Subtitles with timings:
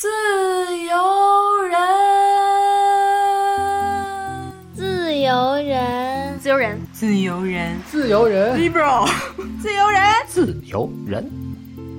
[0.00, 1.78] 自由人，
[4.74, 9.06] 自由人，自由人，自由人，自由人，liberal，
[9.60, 11.30] 自由人，自由人。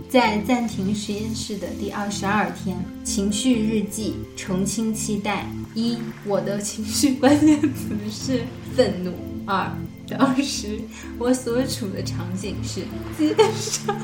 [0.10, 5.46] 在暂停实验室的第二十二天，情绪日记，澄清期待。
[5.76, 8.42] 一，我的情绪关键词是
[8.76, 9.14] 愤怒。
[9.46, 9.72] 二，
[10.10, 10.80] 当时
[11.20, 12.82] 我所处的场景是
[13.16, 13.96] 街上。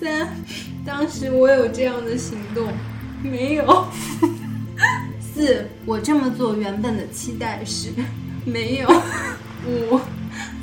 [0.00, 0.28] 三，
[0.84, 2.72] 当时我有这样的行动
[3.22, 3.86] 没有？
[5.34, 7.90] 四，我这么做原本的期待是
[8.44, 8.88] 没有？
[9.66, 10.00] 五，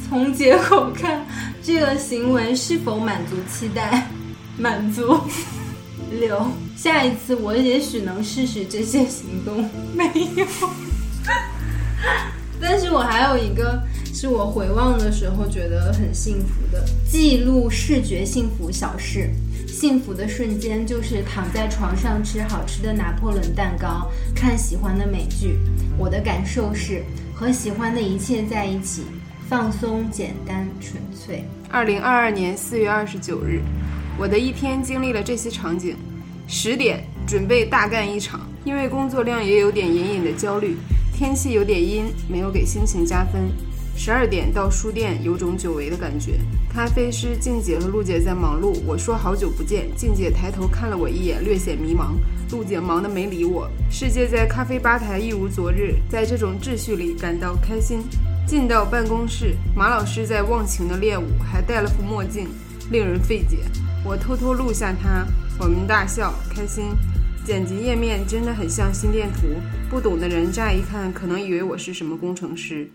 [0.07, 1.25] 从结果看，
[1.61, 4.07] 这个行为是否满足期待？
[4.57, 5.19] 满足。
[6.19, 9.67] 六，下一次我也许能试试这些行动。
[9.95, 10.05] 没
[10.35, 10.45] 有。
[12.63, 13.77] 但是我还有一个
[14.13, 19.29] 是我回望的时候觉得很幸福的记录视觉幸福小事。
[19.67, 25.57] 幸福的瞬间就是躺在床上吃好吃的拿破仑蛋糕，看喜欢的美剧。
[25.97, 27.03] 我的感受是
[27.35, 29.03] 和喜欢的一切在一起，
[29.49, 31.43] 放松、简单、纯粹。
[31.69, 33.61] 二零二二年四月二十九日。
[34.17, 35.97] 我的一天经历了这些场景：
[36.47, 40.77] 十点准备大干一场，因为工作量也有点隐隐的焦虑，
[41.13, 43.49] 天气有点阴，没有给心情加分。
[43.95, 46.39] 十二点到书店，有种久违的感觉。
[46.67, 49.87] 咖啡师静姐和陆姐在忙碌，我说好久不见。
[49.95, 52.15] 静姐抬头看了我一眼，略显迷茫。
[52.51, 53.69] 陆姐忙得没理我。
[53.91, 58.03] 世界在咖啡吧台一如昨日，在这种秩序里感到开心。
[58.47, 62.47] 进到办公室，马老师在忘情的练舞，还戴了副墨镜，
[62.89, 63.59] 令人费解。
[64.03, 65.25] 我偷偷录下他，
[65.59, 66.85] 我们大笑开心。
[67.45, 69.47] 剪辑页面真的很像心电图，
[69.89, 72.89] 不懂的人乍一看可能以为我是什么工程师。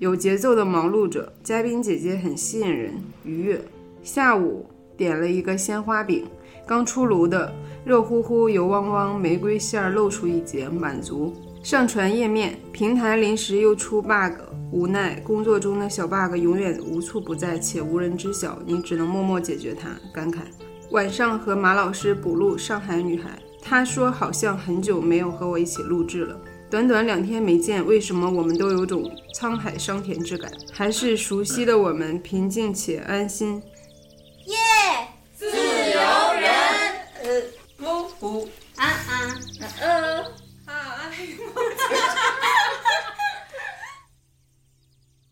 [0.00, 2.92] 有节奏的忙碌着，嘉宾姐姐很吸引人，
[3.24, 3.60] 愉悦。
[4.02, 6.26] 下午点了一个鲜花饼，
[6.66, 11.32] 刚出炉的，热乎乎，油汪汪，玫瑰馅儿露出一截，满足。
[11.62, 14.32] 上传页面，平台临时又出 bug，
[14.72, 19.90] 无奈工作中的小 bug 永远无处不在且无人知晓，你只能默默解决它。
[20.12, 20.38] 感慨。
[20.90, 23.30] 晚上和马老师补录《上海女孩》，
[23.64, 30.52] 他说好像很久没有和我一起录制了，短短两天没见，为什么我们都有种沧海桑田之感？
[30.72, 33.62] 还是熟悉的我们，平静且安心。
[34.46, 34.56] 耶，
[35.34, 35.52] 自由
[36.40, 36.50] 人，
[37.22, 37.42] 呃，
[37.76, 39.40] 不不，啊啊，
[39.80, 40.24] 呃，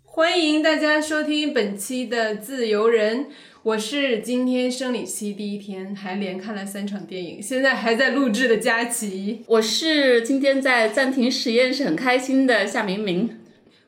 [0.04, 3.30] 欢迎大家收听本期的自由人。
[3.62, 9.44] 我是今天生理期第一天，还连看了三场电影，现在还在录制的佳琪。
[9.46, 13.38] 我是今天在暂停实验室很开心的夏明明。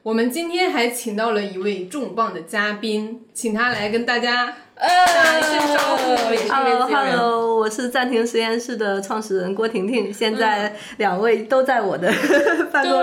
[0.02, 6.16] 我们今天还请到了一位重磅的嘉宾，请他来跟大家呃打一声招呼。
[6.52, 12.12] Hello Hello，我是暂停实验室的创始人郭婷婷，现在两位都在我的
[12.70, 13.02] 办公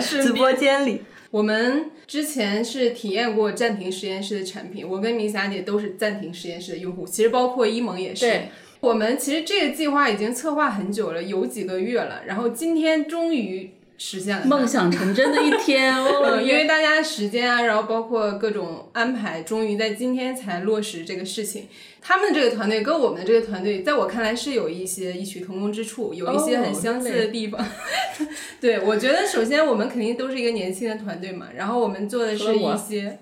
[0.00, 1.02] 室的直播间里。
[1.30, 8.48] 我们之前是体验过暂停实验室的产品，我跟明霞姐都是暂停实验室的用户，其实包括一萌也是对。
[8.80, 21.66] 我们其实这个计划已经策划很久了，有几个月了，然后今天终于实现了梦想成真的一天哦 嗯，，因为大家时间啊，然后包括各种安排，终于在今天才落实这个事情。
[22.00, 27.64] 他们这个团队跟我们的这个团队，在我看来是有一些异曲同工之处，有一些很相似的地方。
[28.60, 33.18] 对，我觉得首先我们肯定都是一个年轻的团队嘛，然后我们做的是一些。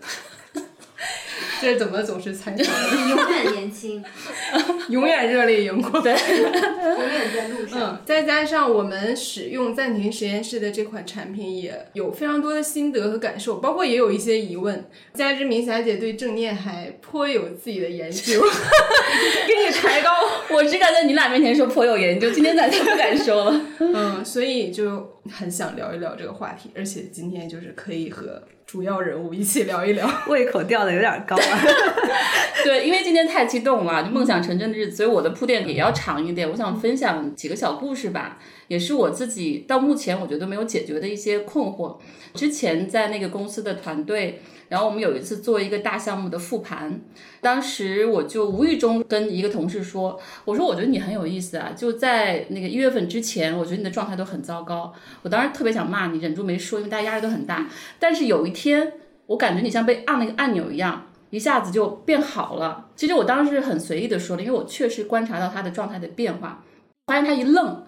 [1.60, 2.64] 这怎么总是猜错？
[3.08, 4.04] 永远年轻，
[4.90, 6.02] 永远热泪盈眶。
[6.02, 7.80] 对， 永远在路上。
[7.80, 14.88] 嗯，再加上我们使用暂停实验室的这款产品，也有非常多的心得和感受，包括也有一些疑问。
[15.14, 18.40] 加之明霞姐对正念还颇有自己的研究，
[19.46, 20.10] 给你抬高。
[20.50, 23.60] 我只敢在你俩面前说颇有研究，今天咱就不敢说了。
[23.78, 28.42] 嗯，所以就很想聊一聊这个话题，而且今天就是可以和
[28.76, 30.06] 主要人物一起聊一聊。
[30.28, 31.60] 胃口吊的有点高啊！
[32.62, 36.46] 对，因为今天太激动了，就梦想成真的日子，所以我的铺垫也要长一点。
[36.50, 38.36] 我想分享几个小故事吧，
[38.68, 41.96] 也是我自己到目前我觉得没有解决的一些困惑。
[42.34, 47.00] 之前在那个公司的团队，然后我们有一次做一个大项目的复盘，
[47.40, 54.92] 当时我就无意中跟一个同事说，我说我觉得你很有意思啊，就在那个一月份之前，我觉得你的状态都很糟糕。
[55.22, 57.68] 我当时特别想骂你，忍住没说，因为大家压力都很大。
[57.98, 58.92] 但是有一天，
[59.26, 61.06] 我感觉你像被按了一个按钮一样。
[61.30, 62.86] 一下子就变好了。
[62.94, 66.62] 其实我当时很随意的说了，因为我确实观察到他的状态的变化，
[67.06, 67.84] 发现他一愣。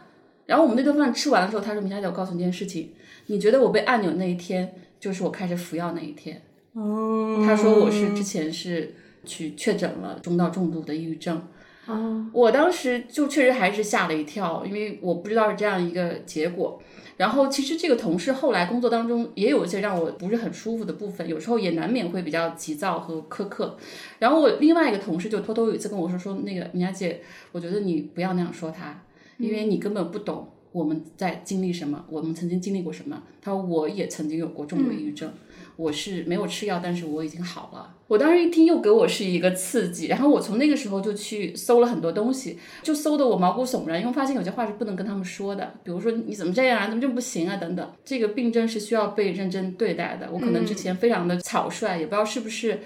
[0.48, 2.92] 然后我们那顿饭吃完的时候，他说：“米霞姐，我告诉你一件事情，
[3.26, 6.40] 你觉得我被按钮那一天，就是我开始服药那一天。”
[6.72, 8.94] 哦他说我是之前是
[9.26, 11.42] 去确诊了中到重度的抑郁症，
[11.86, 16.80] 哦，我当时就确实还是吓了一跳，因为我不知道是这样一个结果。
[17.18, 23.76] 然后其实这个同事后来工作当中也有一些让我不是很舒服的部分，有时候也难免会比较急躁和苛刻。
[24.20, 27.20] 然后我另外一个同事就偷偷有一次跟我说说那个米娅姐，
[27.50, 29.02] 我觉得你不要那样说他，
[29.38, 33.22] 因为你根本不懂我们在经历什么，我们曾经经历过什么。
[33.40, 35.32] 他说我也曾经有过重度抑郁症。
[35.76, 37.94] 我是没有吃药，但是我已经好了。
[38.08, 47.92] 我当时一听，又给我是一个刺激，然后我从那个时候就去搜了很多东西，就搜的我毛骨悚然，因为发现有些话是不能跟他们说的，比如说你怎么这样啊，怎么这么不行啊等等。
[48.04, 50.28] 这个病症是需要被认真对待的。
[50.32, 52.80] 我可能之前非常的草率，也不知道是不是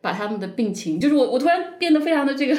[0.00, 2.56] 把他们的病情，就是我我突然变得非常的这个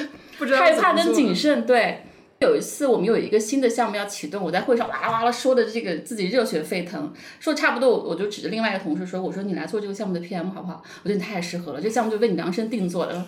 [0.56, 2.04] 害怕跟谨慎，对。
[2.44, 10.84] 有一次，我们有一个新的项目要启动，我在会上哇啦哇啦说的这个自己热血沸腾，说差不多，我我就指着另外一个同事说，我说你来做这个项目的 PM 好不好？
[11.04, 13.26] 我觉得你太适合了，这项目就为你量身定做的。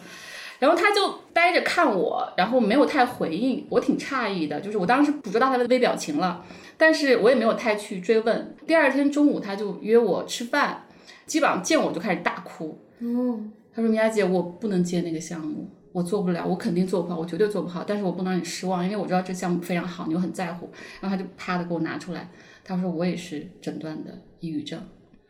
[0.58, 6.46] 然后他就呆着看我，然后没有太回应，我挺诧异的，就是我当时捕捉到他的微表情了，
[6.78, 8.56] 但是我也没有太去追问。
[8.66, 10.86] 第二天中午他就约我吃饭，
[11.26, 12.80] 基本上见我就开始大哭。
[13.00, 17.82] 嗯，他说：“米娅姐，我不能接那个项目，我做不了，我肯定做不好，我绝对做不好。
[17.88, 20.70] 但是我不能让你失望，因为我知道这项目非常好，你又很在乎。”
[21.00, 22.30] 然后他就啪的给我拿出来，
[22.66, 24.12] 他说：“我也是诊断的
[24.42, 24.78] 抑郁症。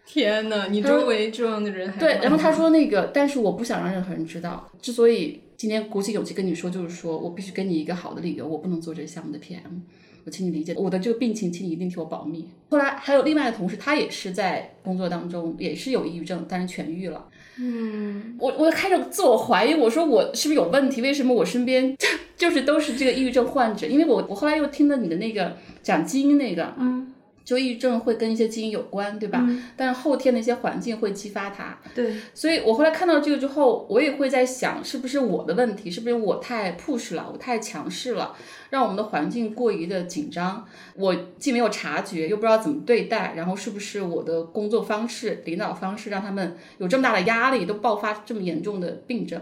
[0.08, 4.68] 天哪，你周围这样的人还”对，然后他说那个，但是我不想让任何人知道。
[4.82, 9.82] 之所以今天鼓起勇气跟你说，就是说我必须给你一个好的理由，我不能做这个项目的 PM。
[10.26, 12.50] 我请你理解我的这个病情，请你一定替我保密。
[12.70, 17.28] 后来还有另外的同事，他也是在工作当中也是有抑郁症，但是痊愈了。
[17.58, 21.02] 嗯，我我开始自我怀疑，我说我是不是有问题？
[21.02, 21.96] 为什么我身边
[22.38, 23.88] 就 是都是这个抑郁症患者？
[23.88, 27.14] 因为我我后来又听了你的那个讲基因那个，嗯，
[27.46, 29.48] 就抑郁症会跟一些基因有关，对吧？
[29.78, 31.78] 但是后天的一些环境会激发它。
[31.94, 35.90] 对，所以我后来看到这个之后，我也会在想，是不是我的问题？
[35.90, 38.36] 是不是我太 push 了，我太强势了，
[38.72, 40.66] 让我们的环境过于的紧张？
[40.96, 49.40] 我既没有察觉，又不知道怎么对待，然后是不是我的工作方式、领导方式让他们有这么大的压力，都爆发这么严重的病症？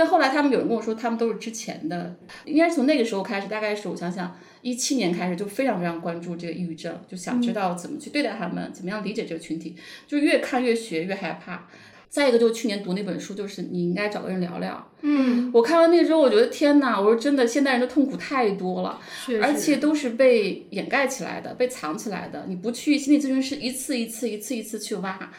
[0.00, 2.16] 但后来他们有人跟我说，他们都是之前的，
[2.46, 9.76] 应该是从那个时候开始，大概是我想想，一七年开始就非常非常关注这个抑郁症，就想知道怎么去对待他们，怎么样理解这个群体，
[10.06, 11.68] 就越看越学越害怕。
[12.08, 14.90] 再一个就是去年读那本书，就是你应该找个人聊聊。
[15.02, 16.98] 嗯，我看完那之后，我觉得天哪！
[16.98, 18.98] 我说真的，现代人的痛苦太多了，
[19.40, 22.46] 而且都是被掩盖起来的，被藏起来的。
[22.48, 25.30] 你不去心理咨询师一次一次、一次一次去挖，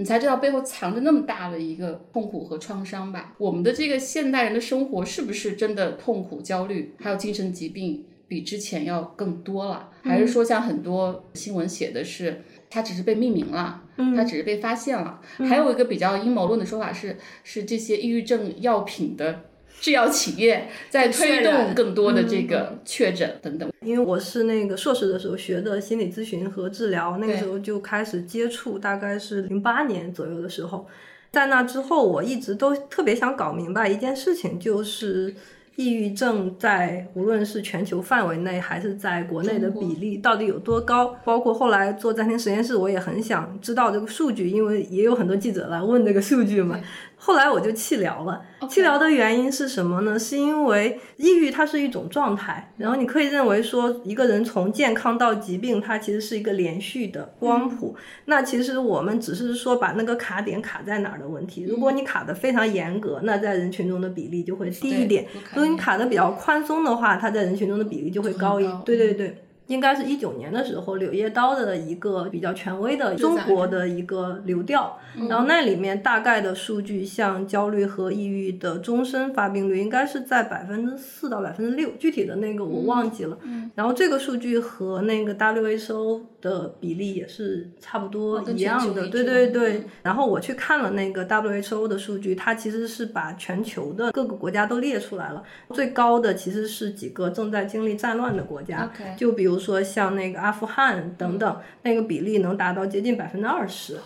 [0.00, 3.34] 你才知道背后藏着那么大的一个痛苦和创伤吧。
[3.36, 9.90] 我们的这个现代人的生活是不是真的痛苦、焦虑，还有精神疾病比之前要更多了？
[10.02, 13.82] 还是说像很多新闻写的是，它只是被命名了，
[14.16, 15.20] 它只是被发现了？
[15.46, 19.49] 还有一个比较阴谋论的说法是，是这些抑郁症药品的
[19.80, 23.68] 制药企业在推动更多的这个确诊等等。
[23.80, 30.86] 因为我是那个硕士的时候学的心理咨询和治疗，那个时候就开始接触，大概是零八年左右的时候。
[31.32, 35.32] 在那之后，我一直都特别想搞明白一件事情，就是
[35.76, 41.16] 抑郁症在无论是全球范围内还是在国内的比例到底有多高。
[41.24, 46.80] 包括后来做暂停实验室，我也很想知道这个数据，因为也有很多记者来问这个数据嘛。
[47.22, 48.40] 后来我就弃疗了。
[48.66, 50.18] 弃疗的原因是什么呢？
[50.18, 57.94] 是因为抑郁它是一种状态，然后你可以认为说一个人从健康到疾病，它其实是一个连续的光谱。
[58.24, 61.64] 那其实我们只是说把那个卡点卡在哪儿的问题。
[61.68, 68.66] 如果你卡的非常严格，那在人群中的比例就会低一点；如果你卡的比较宽松的话，它在人群中的比例就会高一。
[68.86, 69.36] 对对对。
[69.70, 74.98] 应该是一九年的时候，《柳叶刀》的一个比较权威的中国的一个流调，
[75.28, 83.38] 然后那里面大概的数据，像焦虑和抑郁的终身发病率应该是在百分之四到百分之六，具体的那个我忘记了。
[83.76, 89.84] 然后这个数据和那个 WHO 的比例也是差不多一样的，对对对。
[90.02, 95.42] 然后我去看了那个 WHO 的数据，它其实是把全球的各个国家都列出来了，
[95.74, 103.96] 最高的其实是几个正在经历战乱的国家，就比如说像那个阿富汗等等，那个比例能达到接近百分之二十。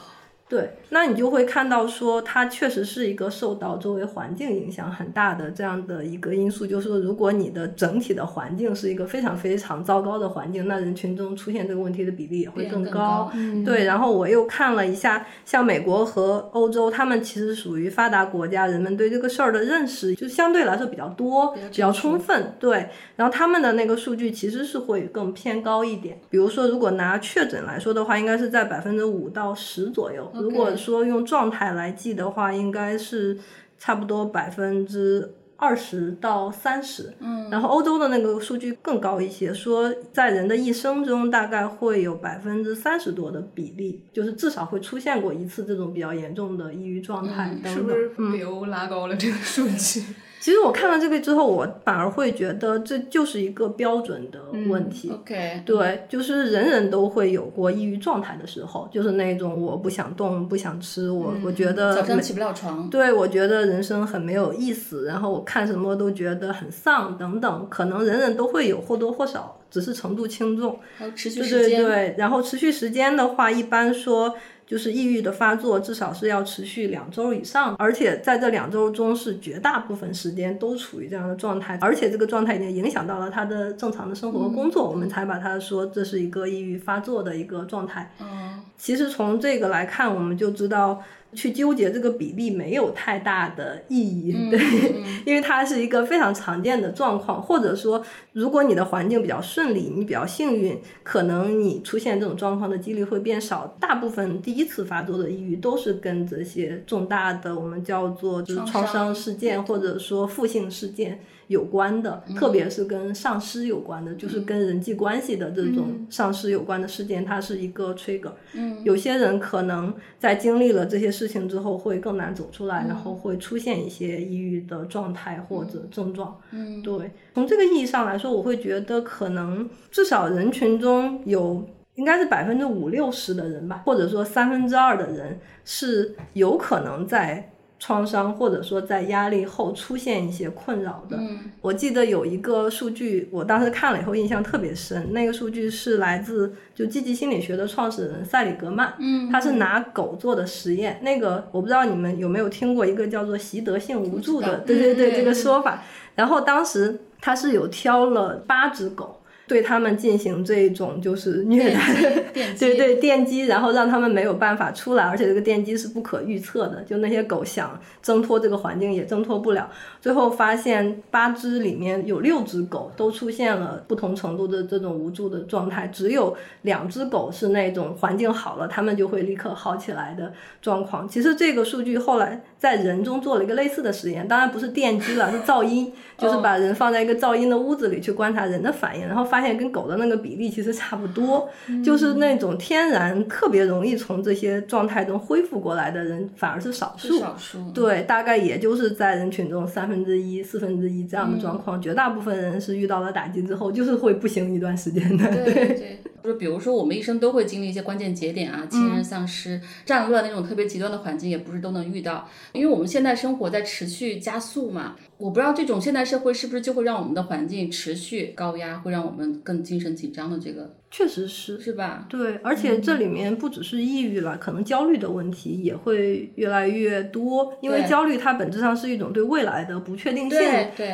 [0.47, 6.67] 对，那你就会看到说，它确实是一个受到周围环境影响很大的这样的一个因素。
[6.67, 13.33] 就是说，如果你的整体的环境是一个非常非常糟糕的环境，那人群中出现这个问题的比例也会更高。
[13.65, 22.55] 对，然后我又看了一下，像美国和欧洲，他们其实属于发达国家，人们对这个事儿的认识就相对来说比较多、比较充分。
[22.61, 26.21] 对，然后他们的那个数据其实是会更偏高一点。
[26.29, 30.31] 比如说，如果拿确诊来说的话，应该是在百分之五到十左右。
[30.41, 33.39] 如果说用状态来记的话，应该是
[33.79, 47.73] 差不多百分之二十到三十，嗯，然后欧洲的那个数据更高一些，说在人的一生中大概会有百分之三十多的比例，就是至少会出现过一次这种比较严重的抑郁状态等等。
[47.75, 50.03] 是不是北欧拉高了这个数据？
[50.45, 55.11] 其实我看了这个之后，我反而会觉得这就是一个标准的问题。
[55.11, 62.91] OK，对，就是人人都会有过抑郁状态的时候，就是那种我不想动、不想吃，我、我觉得早上起不了床。
[62.91, 70.79] 对，我觉得人生很没有意思，然后我看什么都觉得很丧等等，可能人人都会有或多或少，只是程度轻重。
[70.99, 71.83] 还有持续对时间。
[71.83, 74.35] 对对，然后持续时间的话，一般说
[74.67, 88.11] 就是抑郁的发作至少是要持续两周以上，而且在这两周中是绝大部分时间都处于这样的状态，而且这个状态已经影响到了他的正常的生活和工作，我们才把他说这是一个抑郁发作的一个状态。
[88.21, 88.44] 嗯，
[88.77, 91.03] 其实从这个来看，我们就知道
[91.33, 94.59] 去纠结这个比例没有太大的意义，对，
[95.27, 103.77] 因为它是一个非常常见的状况，或者说，如果你的环境比较顺利，你比较幸运，可能你出现这种状况的几率会变少。
[103.81, 111.21] 大部分第一次发作的抑郁都是跟这些重大的我们叫做就是创伤事件或者说负性事件。
[111.49, 118.33] 有关的，特别是跟丧失有关的，就是跟人际关系的这种丧失有关的事件，它是一个 trigger。
[118.55, 126.39] 嗯，有些人可能在经历了这些事情之后会更难走出来，然后会出现一些抑郁的状态或者症状。
[126.51, 131.67] 嗯，对，从这个意义上来说，我会觉得可能至少人群中有。
[131.97, 141.17] 应该是百分之五六十的人吧，或者说三分之二的人是有可能在创伤或者说在压力后出现一些困扰的。
[141.19, 145.13] 嗯我记得有一个数据，我当时看了以后印象特别深。
[145.13, 150.99] 那个数据是来自就积极心理学的创始人塞里格曼，嗯，他是拿狗做的实验。
[151.03, 155.83] 那个我不知道你们有没有听过一个叫做习得性无助的，对对对，嗯这个说法。
[156.15, 159.21] 然后当时他是有挑了八只狗。
[159.47, 161.81] 对他们进行这种就是虐待
[162.59, 169.71] 对对电击，然后让他们没有办法出来，而且这个电击是不可预测的，就那些狗想挣脱这个环境也挣脱不了。
[170.01, 180.33] 最后发现八只里面有六只狗都出现了不同程度的这种无助的状态，只有两只狗是那种环境好了，它们就会立刻好起来的
[180.63, 181.09] 状况。
[181.09, 191.51] 其实这个数据后来在人中做了一个类似的实验，当然不是电击了，是噪音，就是把人放在一个噪音的屋子里去观察人的反应，然后发现跟狗的那个比例其实差不多，
[191.85, 197.19] 就是那种天然特别容易从这些状态中恢复过来的人反而是少数。
[197.19, 197.69] 少数。
[197.73, 205.29] 对，大概也就是在人群中三分之一、四分之一这样的状嗯况，绝大部分人是遇到了打击之后，就是会不行一段时间的。
[205.29, 212.29] 对对， 就是比如说我们一生都会经历一些关键节点啊，亲人丧失、战乱那种特别极端的环境，也不是都能遇到。
[212.53, 221.59] 因为我们现在生活在持续加速嘛，我不知道这种现代社会是不是就会让我们的环境持续高压，会让我们更精神紧张的这个，确实是。
[221.59, 222.07] 是吧？
[222.11, 230.39] 对，而且这里面不只是抑郁了，可能焦虑的问题也会越来越多，因为焦虑它本质上是一种对未来的不确定性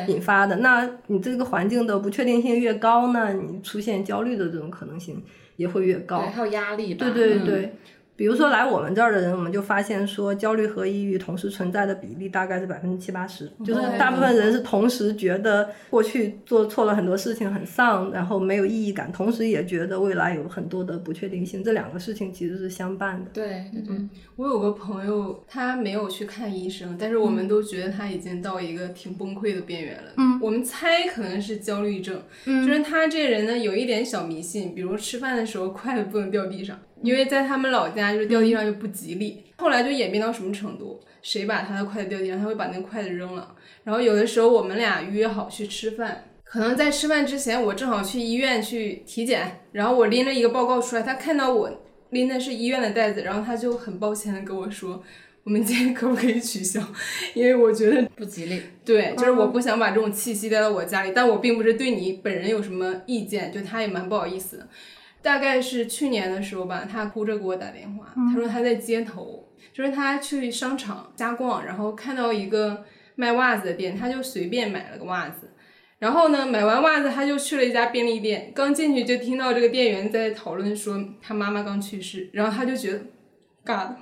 [0.07, 0.55] 引发的。
[0.55, 5.21] 那你这个环境的不确定性越高那，你出现焦虑的这种可能性
[5.57, 6.29] 也会越高对，。
[6.29, 7.05] 还有压力吧？
[7.05, 7.75] 对对嗯对。
[8.21, 23.31] 比如说来我们这儿的人，我们就发现说，焦虑和抑郁同时存在的比例大概是百分之七八十，就是大部分人是同时觉得过去做错了很多事情很丧，然后没有意义感，同时也觉得未来有很多的不确定性，这两个事情其实是相伴的。
[23.33, 23.95] 对对对，
[24.35, 30.11] 我有个朋友，他没有去看医生，但是我们都觉得他已经到一个挺崩溃的边缘了。
[30.17, 39.43] 嗯，我们猜可能是焦虑症，嗯就是他这人呢有一点小迷信，比如吃饭的时候筷子不能掉地上，因为在他们老家就是掉地上就不吉利。
[39.57, 40.99] 后来就演变到什么程度？
[41.21, 43.55] 谁把他的筷子掉地上，他会把那个筷子扔了。
[43.83, 55.03] 然后有的时候我们俩约好去吃饭，可能在吃饭之前，我正好去医院去体检，然后我拎着一个报告出来，他看到我拎的是医院的袋子，然后他就很抱歉的跟我说，
[55.43, 56.81] 我们今天可不可以取消？
[57.35, 58.59] 因为我觉得 不吉利。
[58.83, 64.67] 对，就是我不想把这种气息带到我家里，但我并不是对你本人有什么意见，就他也蛮不好意思的。
[65.21, 72.83] 大概是去年的时候吧，他哭着给我打电话，他说他在街头，就是他去商场瞎逛，然后看到一个
[73.15, 75.49] 卖袜子的店，他就随便买了个袜子。
[75.99, 82.99] 然后呢，买完袜子他就去了一家便利店，刚进去就听到这个店员在讨论说他妈妈刚去世，然后他就觉
[83.63, 83.95] 得，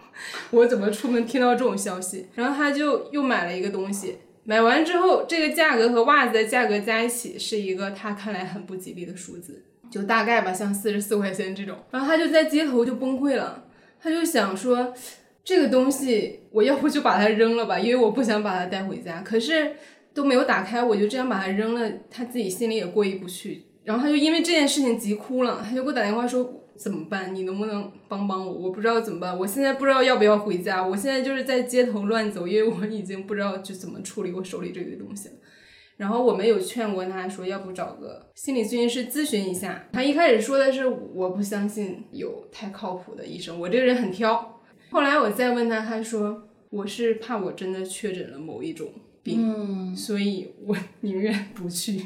[0.52, 2.28] 我怎么出门听到这种消息？
[2.36, 11.75] 然后他就又买了一个东西，买完之后这个价格和袜子的价格加一起是一个他看来很不吉利的数字，就大概吧，像四十四块钱这种。
[11.91, 13.65] 然后他就在街头就崩溃了，
[14.00, 14.93] 他就想说。
[15.41, 19.24] 这个东西我要不就把它扔了吧，因为我不想把它带回家。
[19.24, 19.72] 可是
[20.13, 23.63] 都没有打开，我就这样把它扔了，他自己心里也过意不去。
[23.84, 27.34] 然后他就因为这件事情急哭了，他就给我打电话说怎么办？
[27.34, 28.53] 你能不能帮帮我？
[28.53, 35.36] 我不知道怎么办，我现在不知道要不要回家，我现在就是在街头乱走，因为我已经不知道就怎么处理我手里这堆东西了。
[36.00, 39.86] 然后我们有劝过他说，要不找个心理咨询师咨询一下。
[39.91, 44.62] 他一开始说的是我不相信有太靠谱的医生，我这个人很挑。
[44.91, 48.88] 后来我再问他，他说我是怕我真的确诊了某一种
[49.22, 52.01] 病，所以我 宁愿不去。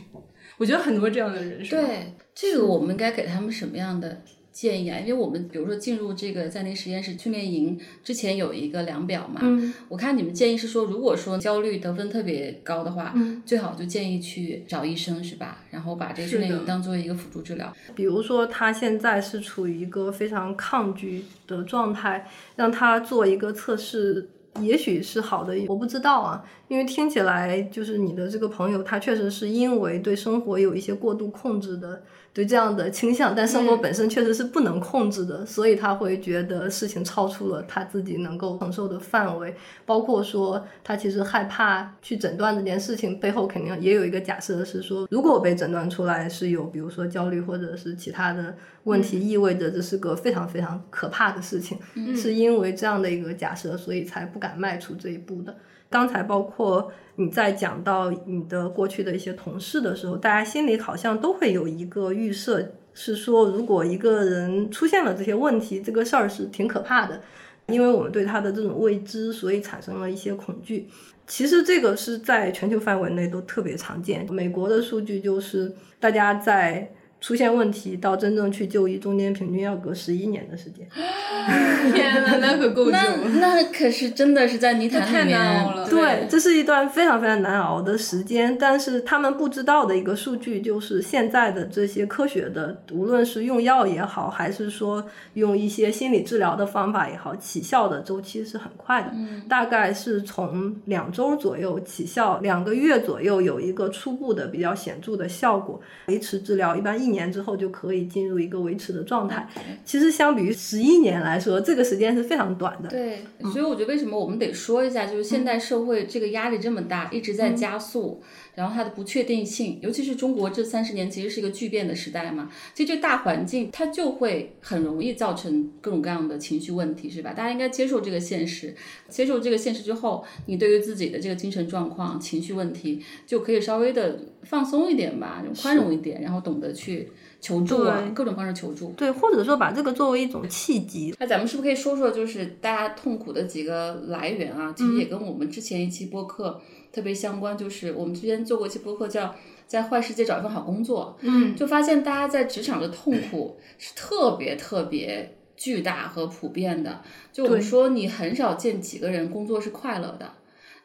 [0.57, 1.81] 我觉得很多这样的人是吧？
[1.83, 4.23] 对，这个我们该给他们什么样的
[4.53, 4.99] 建议啊？
[4.99, 15.57] 因为我们比如说进入这个暂停实验室训练营之前有一个量表嘛，嗯我看你们建议是说，如果说焦虑得分特别高的话，嗯最好就建议去找医生是吧？
[15.71, 17.75] 然后把这个训练营当做一个辅助治疗。
[17.95, 24.29] 比如说他现在是处于一个非常抗拒的状态，让他做一个测试，
[24.61, 26.45] 也许是好的，我不知道啊。
[26.67, 39.55] 因为听起来就是你的这个朋友，他确实是因为对生活有一些过度控制的，对这样的倾向，但生活本身确实是不能控制的，所以他会觉得事情超出了他自己能够承受的范围。
[39.85, 51.77] 包括说他其实害怕去诊断这件事情背后肯定也有一个假设是说，如果我被诊断出来是有比如说焦虑或者是其他的问题，意味着这是个非常非常可怕的事情，
[52.17, 55.55] 是因为这样的一个假设，所以才不敢迈出这一步的。
[55.93, 67.21] 刚才包括你在讲到你的过去的一些同事的时候，大家心里好像都会有一个预设，是说如果一个人出现了这些问题，这个事儿是挺可怕的。
[67.67, 70.89] 因为我们对他的这种未知，所以产生了一些恐惧。
[71.27, 74.25] 其实这个是在全球范围内都特别常见。
[74.33, 76.91] 美国的数据就是，大家在
[77.23, 80.85] 出现问题到真正去就医中间平均要隔十一年的时间。
[81.93, 83.29] 天呐，那可够久那了。
[83.39, 88.57] 那可是真的是在泥潭太里面，难熬了对，这是一段非常非常难熬的时间。
[88.59, 99.13] 但是他们不知道的一个数据就是，现在的这些科学的，无论是用药也好，还是说用一些心理治疗的方法也好，起效的周期是很快的，
[99.47, 105.79] 大概是从两周左右起效，两个月左右有一个初步的比较显著的效果。
[106.07, 109.47] 维持治疗一般一年之后就可以进入一个维持的状态。
[109.85, 112.89] 其实相比于十一年来说，这个时间是非常短的。
[112.89, 113.23] 对，
[113.53, 118.21] 所以我觉得为什么我们得说一下，就是现代社会这个压力这么大，一直在加速，
[118.55, 127.33] 然后它的不确定性，尤其是中国这三十年其实是一个巨变的时代嘛，其实这大环境它就会很容易造成各种各样的情绪问题，是吧？
[127.33, 128.75] 大家应该接受这个现实，
[129.09, 137.09] 接受这个现实之后，你对于自己的这个精神状况、情绪问题就可以稍微的放松一点吧，宽容一点，然后懂得去
[137.41, 138.91] 求助啊，各种方式求助。
[138.95, 144.73] 对，或者说把这个作为一种契机，那咱们是不是可以说说，就是大家痛苦的几个来源啊？
[144.77, 146.61] 其实也跟我们之前一期播客
[146.93, 149.25] 特别相关，就是我们之前做过一期播客叫
[149.65, 157.01] 《在坏世界找一份好工作》，嗯，就发现大家在职场的痛苦是特别特别巨大和普遍的。
[157.33, 160.33] 就我们说，你很少见几个人工作是快乐的。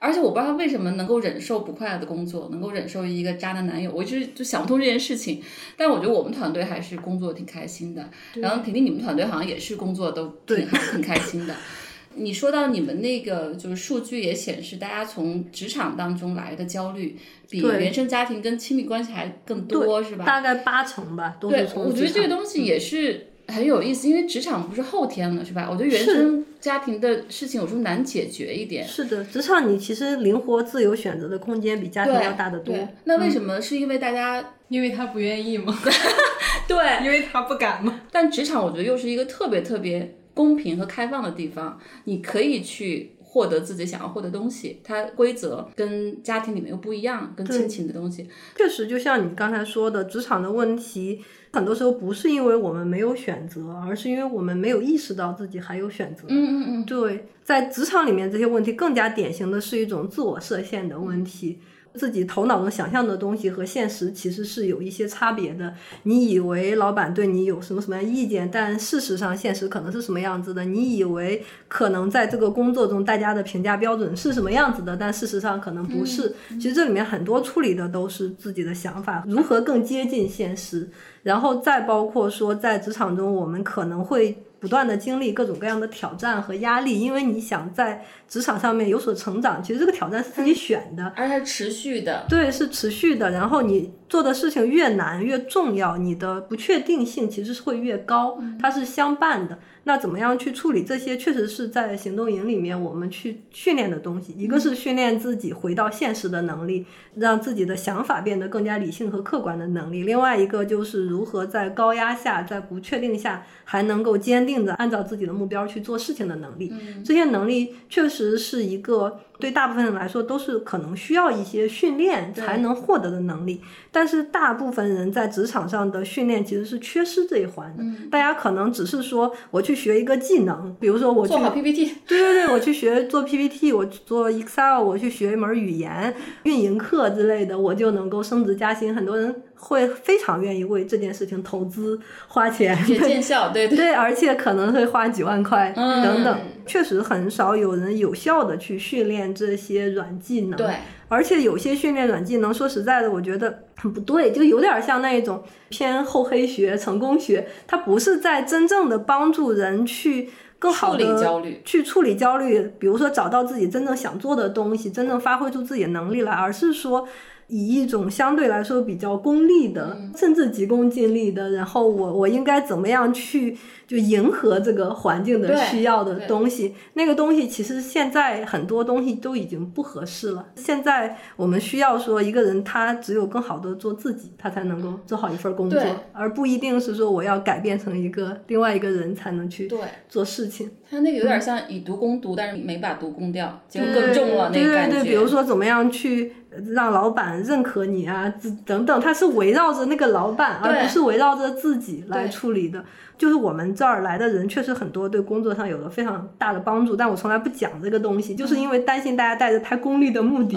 [0.01, 5.43] 而且我不知道他为什么能够忍受不快乐的工作，能够忍受一个渣男男友，我一直就想不通这件事情。
[5.77, 11.55] 但我觉得我们团队还是工作挺开心的，然后婷婷你们团队好像也是工作都挺挺开心的。
[12.19, 17.17] 你说到你们那个就是数据也显示，大家从职场当中来的焦虑
[17.49, 20.25] 比原生家庭跟亲密关系还更多，是吧？
[20.25, 25.69] 大概八成吧，都对是，从我觉得这个东西也是很有意思，因为职场不是后天了，是吧？
[25.71, 28.87] 我觉得原生家庭的事情有时候难解决一点。
[28.87, 32.77] 是的，职场你其实灵活自由选择的空间比家庭要大得多。
[33.05, 33.61] 那为什么？
[33.61, 35.79] 是因为大家因为他不愿意嘛，
[36.69, 38.03] 对，因为他不敢嘛。
[38.13, 48.25] 但职场我觉得又是一个特别特别公平和开放的地方，你可以去获得自己想要获得东西，它规则跟家庭里面又不一样，跟亲情的东西。
[48.57, 51.21] 确实，就像你刚才说的，职场的问题，
[51.53, 56.23] 很多时候不是因为我们没有选择，而是因为我们没有意识到自己还有选择。
[56.29, 61.59] 嗯嗯嗯，对，在职场里面，这些问题更加典型的是一种自我设限的问题。
[61.95, 65.75] 自己头脑中想象的东西和现实其实是有一些差别的。
[66.05, 70.65] 你以为老板对你有什么什么样意见，但事实上现实可能是什么样子的。
[70.65, 76.35] 你以为可能在这个工作中大家的评价标准是什么样子的，但事实上可能不是。
[76.51, 80.89] 其实这里面很多处理的都是自己的想法，如何更接近现实，
[81.23, 84.45] 然后再包括说在职场中我们可能会。
[84.61, 92.27] 不断的经历各种各样的挑战和压力，因为你想在职场上面有所成长，其实这个挑战是自己选的，而且持续的。
[92.29, 93.31] 对，是持续的。
[93.31, 99.59] 然后你做的事情越难越重要，你的不确定性其实是会越高，它是相伴的。
[99.85, 101.17] 那怎么样去处理这些？
[101.17, 104.35] 确实是在行动营里面我们去训练的东西。
[104.37, 110.03] 一个是训练自己回到现实的能力，让自己的想法变得更加理性和客观的能力。
[110.03, 116.71] 另外一个就是如何在高压下，在不确定下，还能够坚定的按照自己的目标去做事情的能力。
[117.03, 123.63] 这些能力确实是一个对大部分人来说都是可能需要一些训练才能获得的能力。
[123.91, 127.83] 但是大部分人在职场上的训练其实是缺失这一环的。
[128.11, 129.79] 大家可能只是说我去。
[129.79, 138.93] 学一个技能，比如说我去做好 PPT，对对对，我去学做 PPT，我做 Excel，我去学一门语言、运营课之类的，我就能够升职加薪。
[138.93, 146.39] 很多人会非常愿意为这件事情投资花钱，也见 效，对对，而且可能会花几万块等等。
[146.65, 150.69] 确实很少有人有效的去训练这些软技能，对。
[151.09, 167.09] 而且有些训练软技能，说实在的，我觉得很不对，就有点像那一种偏厚黑学、成功学，它不是在真正的帮助人去更好的去处理焦虑，比如说找到自己真正想做的东西，真正发挥出自己的能力来，而是说。
[167.49, 173.57] 以一种相对来说比较功利的，甚至急功近利的，然后我我应该怎么样去
[173.89, 176.75] 就迎合这个环境的需要的东西？
[176.93, 180.47] 那个东西其实现在很多东西都已经不合适了。
[180.57, 189.73] 现在我们需要说一个人他只有更好的做自己，他才能够做好一份工作，而不一定是说我要改变成一个另外一个人才能去
[190.07, 190.71] 做事情。
[190.91, 194.97] 他那个有点像以毒攻毒，但是没把毒攻掉，结果更重了那个感觉。
[194.97, 196.35] 对对对，比如说怎么样去。
[196.75, 198.33] 让老板认可你啊，
[198.65, 202.83] 等等，他是围绕着那个老板，而不是围绕着自己来处理的。
[203.19, 210.57] 就是我们这儿来的人确实很多，对工作上有了非常大的帮助，但我从来不讲这个东西，就是因为担心大家带着太功利的目的，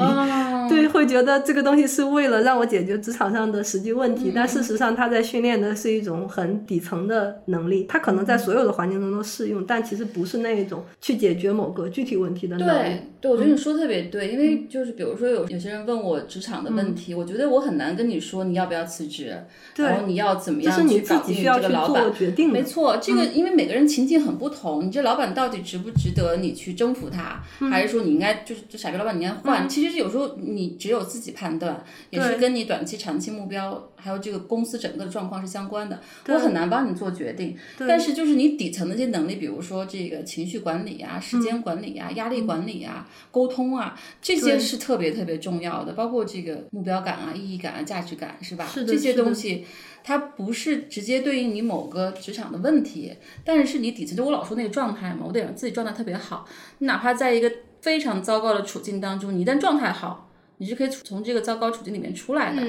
[0.71, 4.31] 对，会觉得这个东西是为了让我解决职场上的实际问题。
[4.33, 12.71] 但事实上，他在训练的是一种很底层的能力，他可能在所有的环境中都适用，但其实不是那一种去解决某个具体问题的能力。
[12.71, 19.35] 对，对，我觉得你说特别对，因为就是比如说有有些人问我职场的问题，我觉得我很难跟你说你要不要辞职，
[19.75, 22.51] 然后你要怎么样去搞定这个老板决定。
[22.51, 29.67] 没错，这个因为每个人情境很不同，你这老板到底值不值得你去征服他，还是说你应该就是这傻逼老板你应该换？
[29.67, 35.99] 其实是有时候你只有自己判断，也是跟你短期、长期目标还有这个公司整个的状况是相关的。
[36.27, 48.67] 我很难帮你做决定，但是就是你底层的这些能力，比如说这个情绪管理啊、时间管理啊、压力管理啊、沟通啊，这些是特别特别重要的，包括这个目标感啊、意义感啊、价值感，是吧？
[48.73, 49.65] 这些东西。
[50.03, 53.13] 它不是直接对应你某个职场的问题，
[53.45, 56.43] 但是是你底层就我老说那个状态嘛，我得让自己状态特别好。
[56.79, 60.30] 你哪怕在一个非常糟糕的处境当中，你一旦状态好，
[60.61, 62.61] 你是可以从这个糟糕处境里面出来的。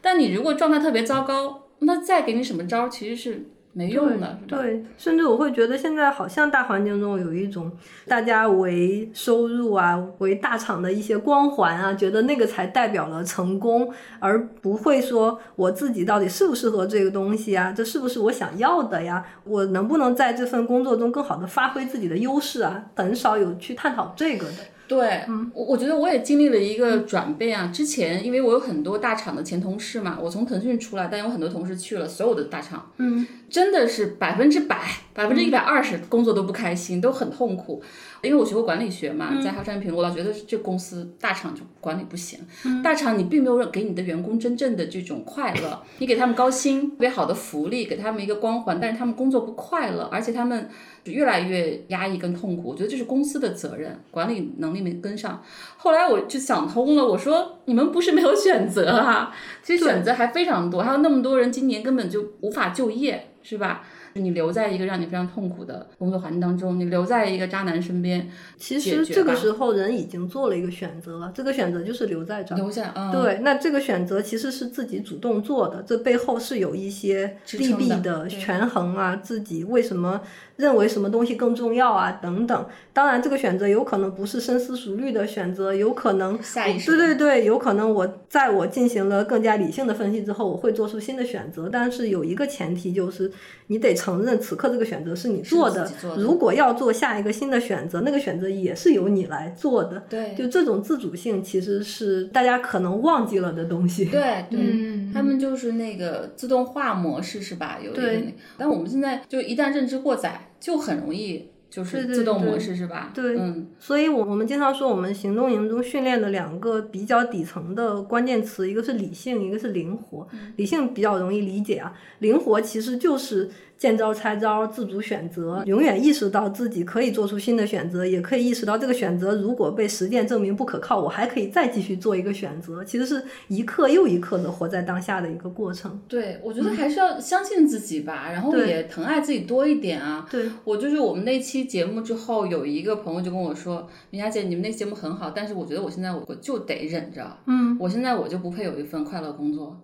[0.00, 3.46] 但你如果状态特别糟糕，那再给你什么招，其实是。
[3.72, 7.70] 没用的，对，甚至我会觉得现在好像大环境中有一种
[8.04, 19.24] 大家为收入啊、为大厂的一些光环啊，觉得那个才代表了成功，而不会说我自己到底适不适合这个东西啊，这是不是我想要的呀？
[19.44, 22.86] 我能不能在这份工作中更好的发挥自己的优势啊？
[22.96, 24.56] 很少有去探讨这个的。
[24.90, 25.24] 对，
[25.54, 27.70] 我我觉得我也经历了一个转变啊。
[27.72, 34.82] 之前因为我有很多大厂的前同事嘛，我从腾讯出来，但有很多同事去了所有的大厂，嗯，真的是百分之百、
[35.14, 37.80] 百分之一百二十工作都不开心，都很痛苦。
[38.22, 42.38] 因为我学过管理学嘛，在哈山平，我老觉得这公司大厂就管理不行。
[42.82, 50.68] 大厂你并没有给你的员工真正的这种快乐，你给他们高薪、特别好的福利，给他们一个光环，但是他们工作不快乐，而且他们
[51.04, 52.68] 越来越压抑跟痛苦。
[52.68, 55.42] 我觉得这是公司的责任，管理能力没跟上。
[55.78, 63.82] 后来我就想通了，我说你们不是没有选择啊，其实选择还非常多，还有那么多人今年根本就无法就业，是吧？
[64.14, 72.58] 你留在一个让你非常痛苦的工作环境当中，你留在一个渣男身边，其实这个时候人已经做了一个选择了，这个选择就是留在这儿。
[72.58, 80.20] 留下，对，那这个选择其实是自己主动做的，这背后是有一些利弊的权衡啊，自己为什么。
[80.56, 82.12] 认为什么东西更重要啊？
[82.20, 86.94] 等等，当然这个选择有可能不是深思熟虑的选择，有可能下意识。
[86.94, 91.70] 对对对，有可能我在我进行了更加理性的分析之后，我会做出新的选择。
[91.72, 93.32] 但是有一个前提就是，
[93.68, 95.90] 你得承认此刻这个选择是你做的。
[96.16, 100.02] 如果要做下一个新的选择，那个选择也是由你来做的。
[100.08, 104.06] 对，就这种自主性其实是大家可能忘记了的东西。
[104.10, 107.78] 对对，他们就是那个自动化模式是吧？
[107.84, 108.22] 有一个，
[108.56, 110.46] 但我们现在就一旦认知过载。
[110.60, 113.12] 就很容易就是自动模式是吧？
[113.14, 120.28] 对嗯，所以我我们经常说，我们行动营中训练的两个比较底层的关键词，一个是理性，一个是灵活。
[120.56, 123.48] 理性比较容易理解啊，灵活其实就是
[123.80, 132.84] 见招拆招、自主选择，永远意识到自己可以做出新的选择，也可以意识到这个选择如果被实践证明不可靠，我还可以再继续做一个选择。
[132.84, 135.98] 其实是一刻又一刻的活在当下的一个过程。
[136.06, 140.26] 对，我觉得还是要相信自己吧，然后也疼爱自己多一点啊。
[140.30, 149.80] 对，我就是我们那期节目之后，有一个朋友就跟我说：“明霞姐，你们那期节目很好，但是我觉得我现在我就得忍着，嗯，我现在我就不配有一份快乐工作。”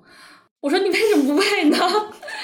[0.66, 1.79] 我说：“你为什么不配呢？”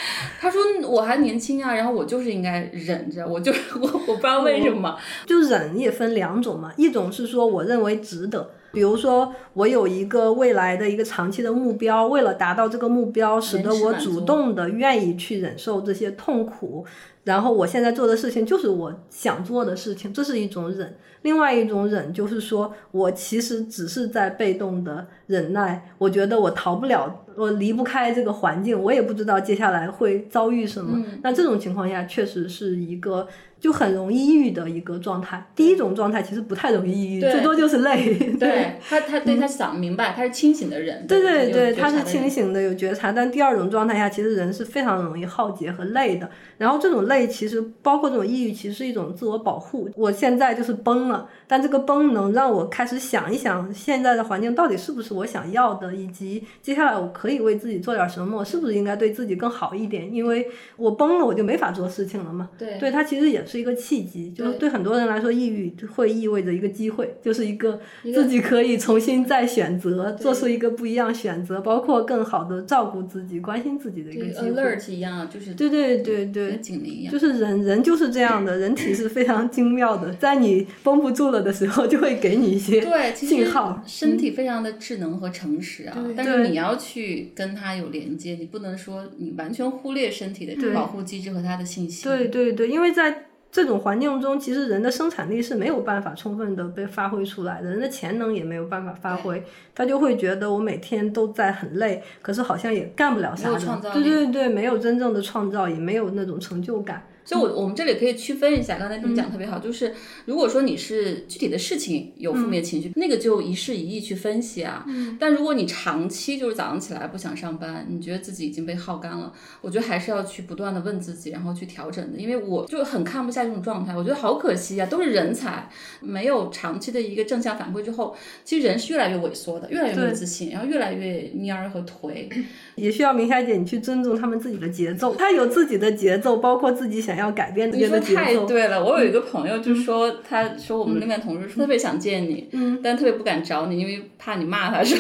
[0.41, 4.97] 他说：“我还年轻啊，然后我就是应该忍着，我就我我不知道为什么。
[5.27, 16.87] 就忍也分两种嘛，一种是说我认为值得，比如说我有一个未来的一个长期的目标，为了达到这个目标，使得我主动的愿意去忍受这些痛苦，
[17.25, 20.97] 然后我现在做的事情就是我想做的事情，这是一种忍。
[21.23, 31.01] 另外一种忍就是说我其实只是在被动的忍耐，我觉得我逃不了，我离不开这个环境，我也不知道接下来会遭遇什么。
[31.23, 33.29] 那这种情况下，确实是一个
[33.61, 35.49] 就很容易抑郁的一个状态。
[35.55, 38.17] 第一种状态其实不太容易抑郁，最多就是累。
[38.35, 41.07] 对他，他对他想明白，他是清醒的人。
[41.07, 43.13] 对对对，他是清醒的，有觉察。
[43.13, 46.29] 但第二种状态下，其实人是非常容易耗竭和累的。
[46.59, 49.89] 然后这种累，类其实包括这种抑郁，其实是一种自我保护。
[49.95, 60.11] 我现在就是崩了，但这个崩能让我开始想一想，现在的环境到底是不是我想要的，以及接下来我可以为自己做点什么，我是不是应该对自己更好一点？
[60.11, 62.49] 因为我崩了，我就没法做事情了嘛。
[62.57, 67.79] 对对，它其实也是一个契机，就是对很多人来说，抑郁会意味着一个机会，就是一个
[68.15, 74.63] 自己可以重新再选择，做出一个不一样选择，包括更好的照顾自己、关心自己的一个机会。
[74.63, 77.13] alert 一样，就是对对对对，警铃一样。
[77.13, 83.83] 就是人人就是这样的，人体是非常精妙的，在你绷不住了的时候，就会给你一些对，其实信号。
[83.87, 92.05] 身体非常的智能和诚实啊，但是你要去跟它有连接，你不能说你完全忽略身体的保护机制和它的信息。
[92.05, 99.43] 对对对，因为在这种环境中，其实人的生产力是没有办法充分的被发挥出来的，人的潜能也没有办法发挥，
[99.75, 103.65] 他就会觉得我每天都在很累，可是好像也干不了啥没有的。
[103.67, 107.07] 创造力对对对，没有真正的创造，也没有那种成就感。
[107.25, 114.85] 所以我，我们这里可以区分一下，刚才你讲特别好，就是如果说你是具体的事情有负面情绪，那个就一事一议去分析啊。
[115.19, 122.19] 但如果你长期就是早上起来不想上班，你觉得自己已经被耗干了，我觉得还是要去不断的问自己，然后去调整的。
[122.19, 125.69] 因为我就很看不下这种状态，我觉得好可惜啊，都是人才，
[126.01, 132.29] 没有长期的一个正向反馈之后，其实人是越来越萎缩的，越来越没有自信，然后越来越蔫儿和颓。
[132.75, 138.21] 也需要明霞姐你去尊重他们自己的节奏，他有自己的节奏，包括自己想要改变这你说的节奏。
[138.21, 144.99] 太对了，我有一个朋友就说，他说我们那边同事说特别想见你，嗯，但特别不敢找你，因为怕你骂他， 说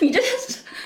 [0.00, 0.20] 你这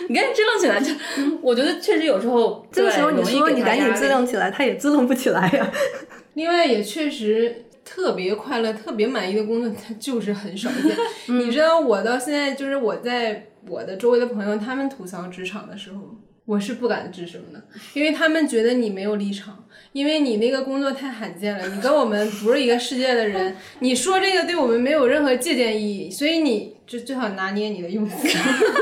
[0.08, 0.80] 你赶紧支棱起来。
[0.80, 0.92] 就
[1.40, 5.70] 我觉得确实有时候这个时候你说你赶紧支棱起来，他也支棱不起来呀。
[6.34, 11.36] 另外也确实特别快乐、特别满意的工作，它就是很少见。
[11.38, 16.00] 你知道，我到现在就是我在我的周围的朋友他们吐槽职场的时候，
[16.52, 17.62] 我是不敢吱声的，
[17.94, 28.28] 因为他们觉得你没有立场，因为你那个工作太罕见了，你跟我们不是一个世界的人，你说这个对我们没有任何借鉴意义，所以你就最好拿捏你的用词。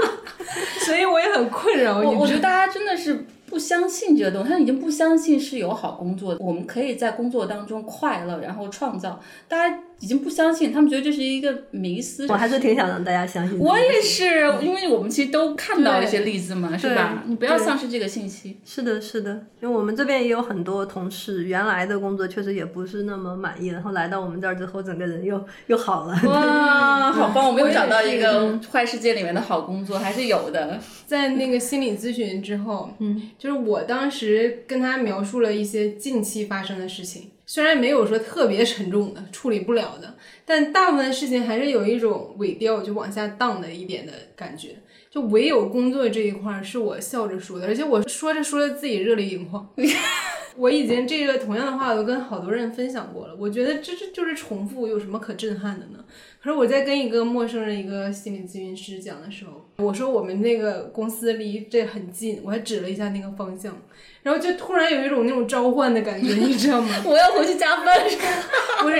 [0.85, 12.27] 所以我也很困扰，我我觉得大家真的是不相信这个东西，他已经不相信是有好工作，我们可以在工作当中快乐，然后创造，大家已经不相信，他们觉得这是一个迷思。
[12.29, 13.59] 我还是挺想让大家相信。
[13.59, 17.23] 我也是，因为我们其实都看到一些例子嘛，是吧？
[17.27, 18.57] 你不要丧失这个信息。
[18.65, 26.19] 是的，是的，因为我们这边也有很多同事，原来的工作确实也不是那么满意，然后来到我们这儿之后，整个人又又好了。
[26.25, 27.47] 哇， 好棒！
[27.47, 30.81] 我们又找到一个坏世界里面的好工作，还是有的。
[31.07, 44.77] 在那个心理咨询之后，嗯，就是我当时跟他描述了一些近期发生的事情，虽然没有说特别沉重的、处理不了的，但大部分事情还是有一种尾调就往下荡的一点的感觉。
[45.11, 49.69] 就唯有工作这一块儿是我笑着说的，而且我说着说着自己热泪盈眶。
[50.57, 53.35] 我已经这个同样的话，我都跟好多人分享过了。
[53.37, 56.05] 我觉得这这就是重复，有什么可震撼的呢？
[56.43, 63.77] 可是我在跟一个陌生人、一个心理咨询师讲的时候，我说我们那个公司离这很近，我还指了一下那个方向，
[64.23, 67.03] 然后就突然有一种那种召唤的感觉， 你知道吗？
[67.05, 67.95] 我要回去加班。
[68.81, 68.97] 不是，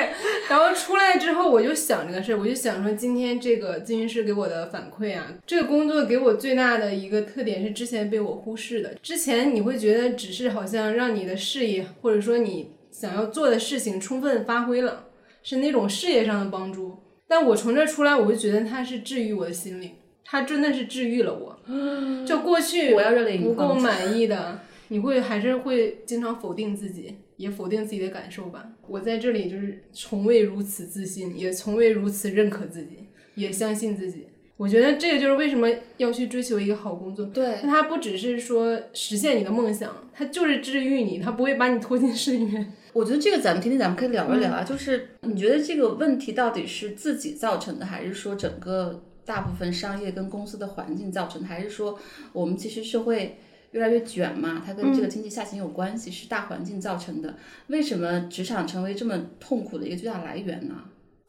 [0.51, 8.95] 然后出来之后我就想这个事儿，我就想说今天这个咨询师给我的反馈啊，这个工作给我最大的一个特点是之前被我忽视的。
[9.03, 15.07] 之前你会觉得只是好像让你的事业或者说你想要做的事情充分发挥了。
[15.43, 16.99] 是那种事业上的帮助。
[17.31, 19.93] 但我从这出来，我就觉得它是治愈我的心灵，
[20.25, 21.57] 它真的是治愈了我。
[22.27, 28.73] 就过去我要热泪不够满意的，你会还是会经常否定自己，也否定自己的感受吧。
[28.89, 34.27] 我在这里就是从未如此自信，也从未如此认可自己，也相信自己。
[34.61, 37.25] 我觉得这个就是为什么要去追求一个好工作。
[37.25, 42.71] 对那它不只是说实现你的梦想，它就是治愈你，它不会把你拖进深渊。
[42.93, 51.99] 我觉得这个咱们今天咱们可以聊一聊嗯啊，就是你觉得这个问题到底是自己造成的，还是说整个大部分商业跟公司的环境造成的，还是说
[52.35, 53.39] 我们其实社会
[53.71, 57.35] 越来越卷嘛，它跟这个经济下行有关系，是大环境造成的。
[57.69, 60.75] 为什么职场成为这么痛苦的一个巨大来源呢？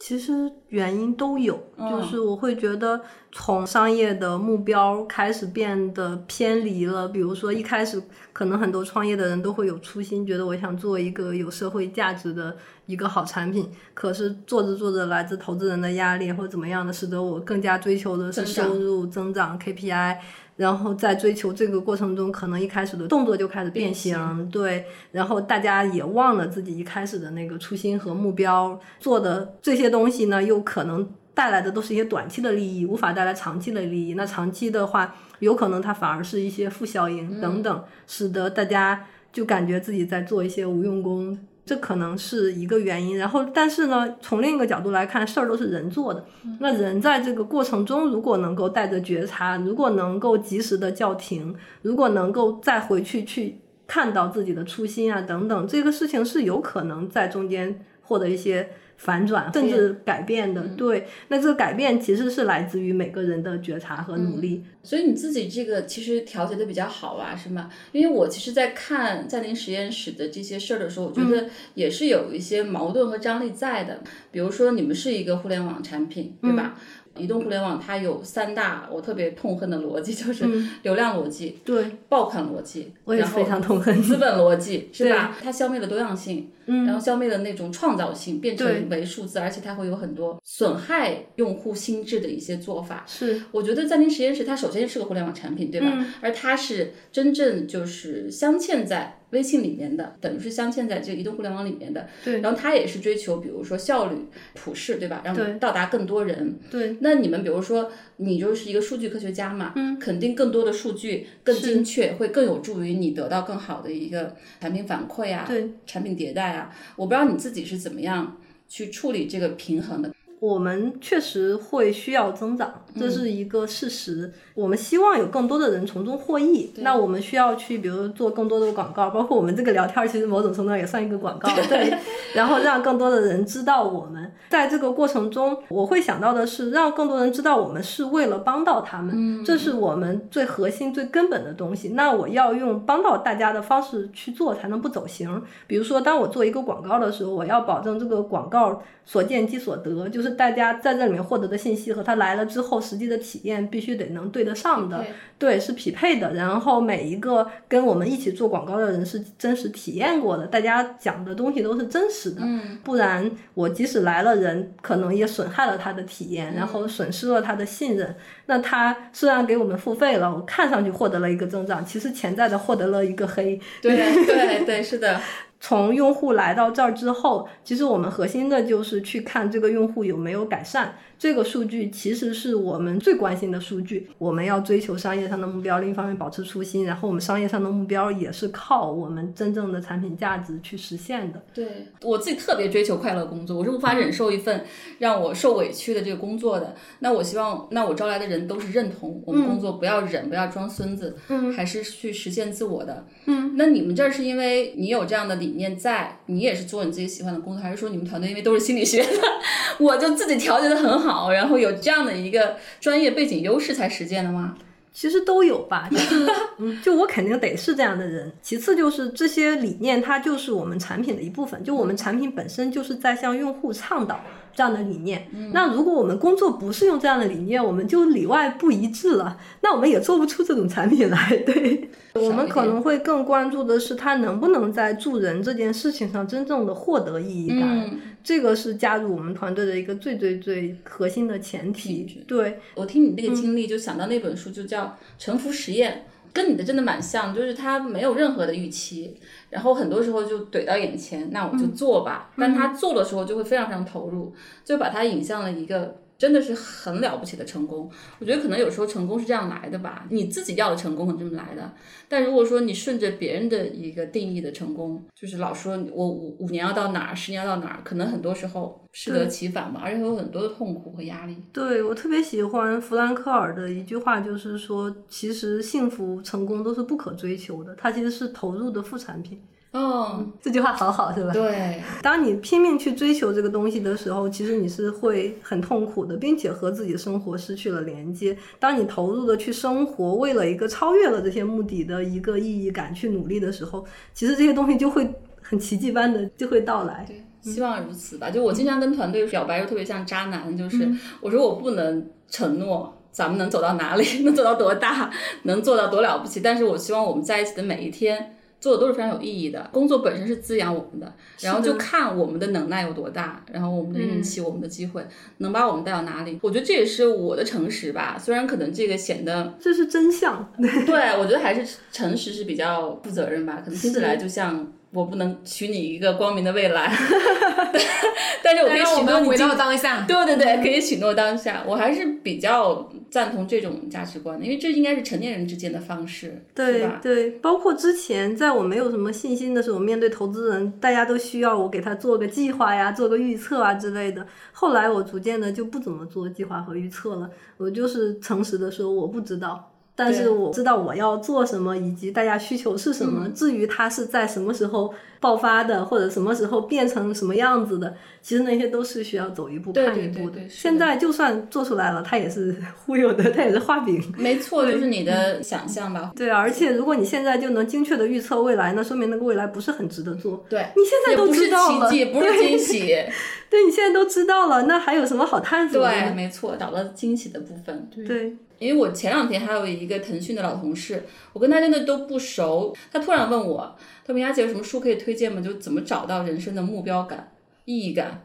[0.04, 3.00] 其实原因都有，嗯就是我会觉得
[3.32, 7.08] 从商业的目标开始变得偏离了。
[7.08, 8.02] 比如说一开始
[8.34, 20.18] 可能很多创业的人都会有初心，觉得我想做一个有社会价值的一个好产品，可是做着做着来自投资人的压力或者怎么样的，使得我更加追求的是收入增长 KPI。
[20.62, 34.14] 然后在追求这个过程中，可能一开始的动作就开始变形，对，然后大家也忘了自己一开始的那个初心和目标，做的这些东西呢，又可能带来的都是一些短期的利益，无法带来长期的利益。
[34.14, 41.36] 那长期的话，有可能它反而是一些负效应等等，使得大家就感觉自己在做一些无用功。
[41.66, 46.26] 这可能是一个原因，然后但是呢，从另一个角度来看，事儿都是人做的。
[46.60, 58.70] 那人在这个过程中，如果能够带着觉察，如果能够及时的叫停，如果能够再回去去看到自己的初心啊等等，这个事情是有可能在中间获得一些
[59.02, 60.62] 反转，甚至改变的。
[60.78, 64.64] 对，那这个改变其实是来自于每个人的觉察和努力。
[64.84, 67.72] 所以你自己这个其实调节的比较好啊，是吗？
[67.94, 74.02] 因为我其实，在看在您实验室的这些事儿的时候，我觉得也是有一些矛盾和张力在的。
[74.32, 76.78] 比如说，你们是一个互联网产品，对吧？
[77.18, 80.46] 移动互联网它有三大我特别痛恨的逻辑，就是
[80.84, 84.02] 流量逻辑、对，爆款逻辑，我也非常痛恨。
[84.02, 85.38] 资本逻辑是吧？
[85.42, 93.04] 它消灭了多样性，嗯然后消灭了那种创造性，变成为数字，而且它会有很多损害用户心智的一些做法。
[93.08, 95.88] 是，我觉得暂停实验室它首先是个互联网产品，对吧？
[95.92, 102.08] 嗯而它是真正就是镶嵌在微信里面的，等于是镶嵌在这个移动互联网里面的。
[102.24, 104.18] 对然后它也是追求，比如说效率、
[104.54, 105.22] 普适，对吧？
[105.26, 106.60] 让对到达更多人。
[106.70, 116.76] 对，那你们比如说，你就是一个数据科学家嘛，嗯，肯定更多的数据更精确，会更有助于你得到更好的一个产品反馈啊，对，产品迭代啊。
[116.96, 120.14] 我不知道你自己是怎么样去处理这个平衡的。
[120.42, 124.34] 我们确实会需要增长，这是一个事实。
[124.56, 131.96] 我们希望有更多的人从中获益，那我们需要去，比如做更多的广告，包括我们这个聊天，其实某种程度上也算一个广告，对。
[132.34, 141.90] 然后让更多的人知道我们，在这个过程中，我会想到的是，让更多人知道我们是为了帮到他们，这是我们最核心、最根本的东西。
[141.90, 145.44] 那我要用帮到大家的方式去做，才能不走形。
[145.68, 155.06] 比如说，当我做一个广告的时候，我要保证这个广告所见即所得，就是大家在这里面获得的信息和他来了之后实际的体验必须得能对得上的，
[155.38, 156.34] 对，是匹配的。
[156.34, 168.16] 然后每一个跟我们一起做广告的人是真实体验过的，大家讲的东西都是真实的，嗯，不然我即使来了人，可能也损害了他的体验，然后损失了他的信任。
[168.46, 173.60] 那他虽然给我们付费了，我看上去获得了一个增长，其实潜在的获得了一个黑。
[173.82, 175.20] 对对对，是的。
[175.64, 180.96] 从用户来到这儿之后，其实我们核心的就是去看这个用户有没有改善。
[181.22, 184.10] 这个数据其实是我们最关心的数据。
[184.18, 191.40] 我们要追求商业上的目标，另一方面保持初心，然后我们商业上的目标也是靠我们真正的产品价值去实现的。
[191.54, 194.66] 对我自己特别追求快乐工作，我是无法忍受一份
[194.98, 196.74] 让我受委屈的这个工作的。
[197.02, 203.06] 那我希望，那我招来的人都是认同我们工作，不要忍，不要装孙子，嗯还是去实现自我的。
[203.28, 209.20] 嗯，那你们这儿是因为你有这样的理念在，你也是做你自己喜欢的工作，还是说你们团队因为都是心理学的，
[209.80, 214.56] 我就自己调节的很好，然后有这样的一个专业背景优势才实践的吗？
[214.94, 216.28] 其实都有吧，就是，
[216.84, 218.30] 就我肯定得是这样的人。
[218.42, 224.20] 其次就是这些理念，它就是我们产品的一部分，就我们产品本身就是在向用户倡导
[224.54, 225.28] 这样的理念。
[225.54, 231.38] 那如果我们工作不是用这样的理念，我们就里外不一致了，那我们也做不出这种产品来。
[231.46, 237.80] 对，我们可能会更关注的是他能不能在助人这件事情上真正的获得意义感。
[237.80, 242.24] 嗯这个是加入我们团队的一个最最最核心的前提。
[242.28, 244.84] 对，我听你这个经历，就想到那本书，就叫
[245.18, 246.06] 《沉浮实验》。
[246.34, 249.18] 跟你的真的蛮像，就是他没有任何的预期，
[249.50, 252.32] 然后很多时候就怼到眼前，那我就做吧。
[252.38, 256.01] 但他做的时候就会非常非常投入，就把他引向了一个。
[256.22, 261.74] 真的是很了不起的成功，我觉得可能有时候成功是这样来的吧，你自己要的成功可能这么来的。
[262.08, 271.36] 但如果说你顺着别人的一个定义的成功，就是老说我五五年要到哪儿，十年要到哪儿，可能很多时候适得其反吧，而且会有很多的痛苦和压力。
[271.52, 279.42] 对我特别喜欢弗兰克尔的一句话，就是说，其实幸福、成功都是不可追求的，它其实是投入的副产品。
[279.72, 281.32] 哦，这句话好好是吧？
[281.32, 288.38] 对，当你拼命去追求这个东西的时候，其实你是会很痛苦的，并且和自己生活失去了连接。
[288.60, 295.10] 当你投入的去生活，为了一个超越了这些目的的一个意义感去努力的时候，其实这些东西就会
[295.42, 297.06] 很奇迹般的就会到来。
[297.08, 298.30] 对，希望如此吧。
[298.30, 300.86] 就我经常跟团队表白，又特别像渣男，就是
[301.22, 305.10] 我说我不能承诺咱们能走到哪里， 能走到多大，
[305.44, 308.36] 能做到多了不起，但是我希望我们在一起的每一天。
[308.62, 315.06] 做的都是非常有意义的，工作本身是滋养我们的，然后就看我们的能耐有多大，然后我们的运气、我们的机会
[315.40, 316.40] 能把我们带到哪里。
[316.44, 324.72] 我觉得这也是我的诚实吧，虽然可能这个显得这是真相， 对我觉得还是诚实是比较负责任吧，可能听起来就像。
[324.92, 326.92] 我不能许你一个光明的未来，
[328.44, 330.06] 但是我可以许诺你回到当下。
[330.06, 331.64] 对对对，可以许诺当下。
[331.66, 344.28] 我还是比较赞同这种价值观的，因为这应该是成年人之间的方式，对对，包括之前在我没有什么信心的时候，面对投资人，大家都需要我给他做个计划呀，做个预测啊之类的。
[344.52, 349.71] 后来我逐渐的就不怎么做计划和预测了，我就是诚实的说，我不知道。
[349.96, 353.28] 但是我知道我要做什么，以及大家需求是什么。
[353.30, 360.40] 至于它是在什么时候爆发的，或者什么时候变成什么样子的，其实那些都是需要走一步看一步的。
[360.50, 364.02] 现在就算做出来了，它也是忽悠的，它也是 画饼。
[364.18, 366.12] 没错，就是你的想象吧。
[366.16, 370.44] 对，而且如果你现在就能精确的预测未来，那说明那个未来不是很值得做。
[370.50, 372.80] 对，你现在都知道了，不是奇迹，不是惊喜。
[373.52, 375.92] 对，你现在都知道了，那还有什么好探索的？
[375.92, 377.88] 对，没错，找到惊喜的部分。
[377.94, 378.36] 对。
[378.62, 381.04] 因为我前两天还有一个腾讯的老同事，
[381.34, 385.42] 我跟他真的都不熟，他突然问我，他说：“明雅姐有什么书可以推荐吗？
[385.42, 387.32] 就怎么找到人生的目标感、
[387.66, 388.24] 意义感。”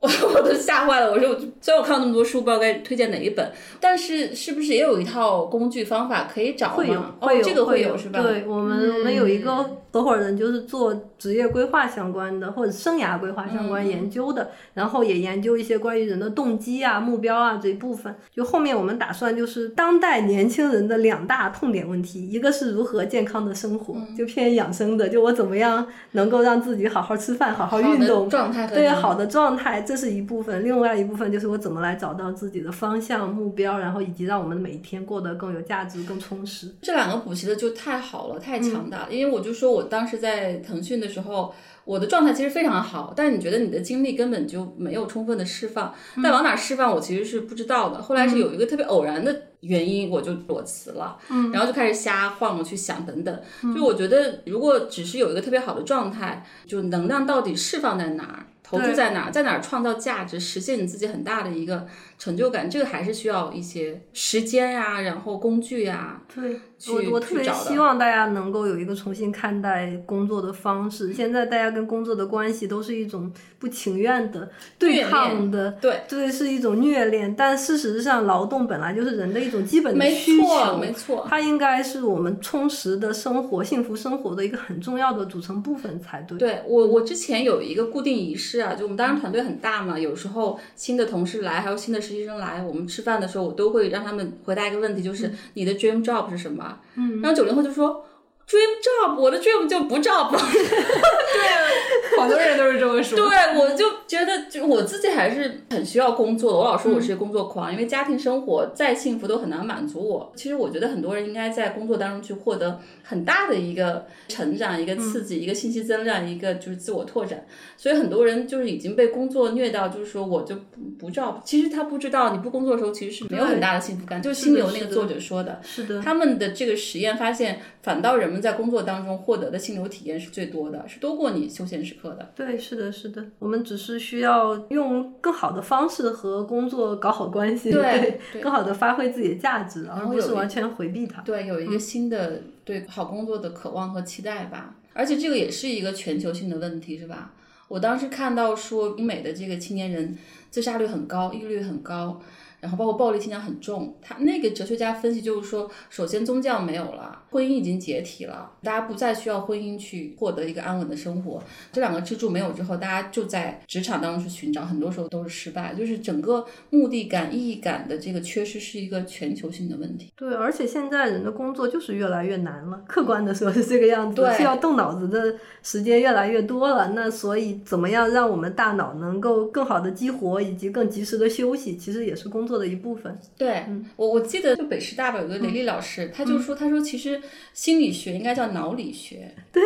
[0.00, 8.22] 我 我都吓坏了，我说我，虽然我看了那么多书，不知道该推荐哪一本，但是是不是也有一套工具方法可以找会有，会有，这个会有是吧？
[8.22, 9.56] 对我们，我们有一个
[9.90, 18.14] 合伙人，就是做职业规划相关的或者生涯规划相关研究的，然后也研究一些关于人的动机啊、目标啊这一部分。
[18.32, 29.84] 就后面我们打算就是当代年轻人的两大痛点问题，一个是如何健康的生活，就偏养生的，就我怎么样能够让自己好好吃饭、好好运动，状态对好的状态。
[29.88, 36.74] 这是一部分，另外一部分就是我怎么来找到自己的方向、目标，然后以及让我们每一天过得更有价值、更充实。
[36.82, 39.08] 这两个补习的就太好了，太强大了。
[39.10, 41.54] 因为我就说我当时在腾讯的时候，
[41.86, 48.02] 我的状态其实非常好，但是你觉得你的精力根本就没有充分的释放，但往哪释放我其实是不知道的。
[48.02, 51.16] 后来是有一个特别偶然的原因，我就裸辞了，
[51.50, 53.40] 然后就开始瞎晃去想等等。
[53.74, 58.44] 就我觉得，如果只是有一个特别好的状态，就能量到底释放在哪儿？
[58.68, 61.86] 投注在哪儿，在哪儿创造价值，实现你自己很大的一个
[62.18, 66.20] 成就感，这个还是需要一些时间呀，然后工具呀。
[66.34, 71.14] 对，我我特别希望大家能够有一个重新看待工作的方式。
[71.14, 77.34] 现在大家跟工作的关系都是一种不情愿的对抗的，对，对，是一种虐恋。
[77.34, 86.36] 但事实上，劳动本来就是人的一种基本的需求，没错，它应该是我们充实的生活、幸福生活的一个很重要的组成部分才对。
[86.36, 88.57] 对我，我之前有一个固定仪式。
[88.58, 96.80] 是啊，就我们当时团队很大嘛，有时候新的同事来，还有新的实习生来，我们吃饭的时候，我都会让他们回答一个问题，就是你的 dream job 是什么？
[96.96, 98.04] 嗯，然后九零后就说。
[98.48, 100.30] Dream job，我的 dream 就不 job。
[100.30, 103.18] 对，好多人都是这么说。
[103.18, 106.58] 对，我就觉得，就我自己还是很需要工作的。
[106.58, 110.32] 我老说我是工作狂，因为家庭生活再幸福都很难满足我。
[110.34, 117.44] 其实我觉得很多人应该在工作当中去获得很大的一个成长、一个刺激、一个信息增量、一个就是自我拓展。
[117.76, 121.34] 所以很多人就是已经被工作虐到，就是说我就不不 job。
[121.44, 124.22] 其实他不知道，你不工作的时候其实是没有很大的幸福感。
[124.22, 128.37] 就是心流那个作者说的，是的，他们的这个实验发现，反倒人们。
[128.40, 132.30] 在工作当中获得的心流体验是最多的，是多过你休闲时刻的。
[132.34, 133.24] 对，是的，是的。
[133.38, 141.22] 我们只是需要用更好的方式和工作搞好关系，对，更好的发挥自己的价值，而不是完全回避它。
[141.22, 144.76] 对，有一个新的对好工作的渴望和期待吧。
[144.92, 147.32] 而且这个也是一个全球性的问题，是吧？
[147.68, 150.16] 我当时看到说，英美的这个青年人
[150.50, 152.20] 自杀率很高，抑郁率很高。
[152.60, 153.94] 然后包括暴力倾向很重。
[154.02, 161.42] 他那个哲学家分析就是说，首先宗教没有了，婚姻已经解体了，大家不再需要婚姻去获得一个安稳的生活。
[161.72, 165.74] 这两个支柱没有之后，大家就在职场当中去寻找，很多时候都是失败。
[165.74, 170.12] 就是整个目的感、意义感的这个缺失是一个全球性的问题。
[170.16, 176.92] 对，而且现在人的工作就是越来越难了，客观的说是这个样子，对需要动脑子的时间越来越多了。
[176.94, 183.18] 那所以怎么样让我们大脑能够更好的激活，以及更及时的休息，其实也是工作的一部分。
[183.36, 183.64] 对、
[183.96, 187.17] 我，我记得就北师大吧，有个雷丽老师，他就说，他说其实
[187.52, 189.34] 心理学应该叫脑理学。
[189.52, 189.62] 对，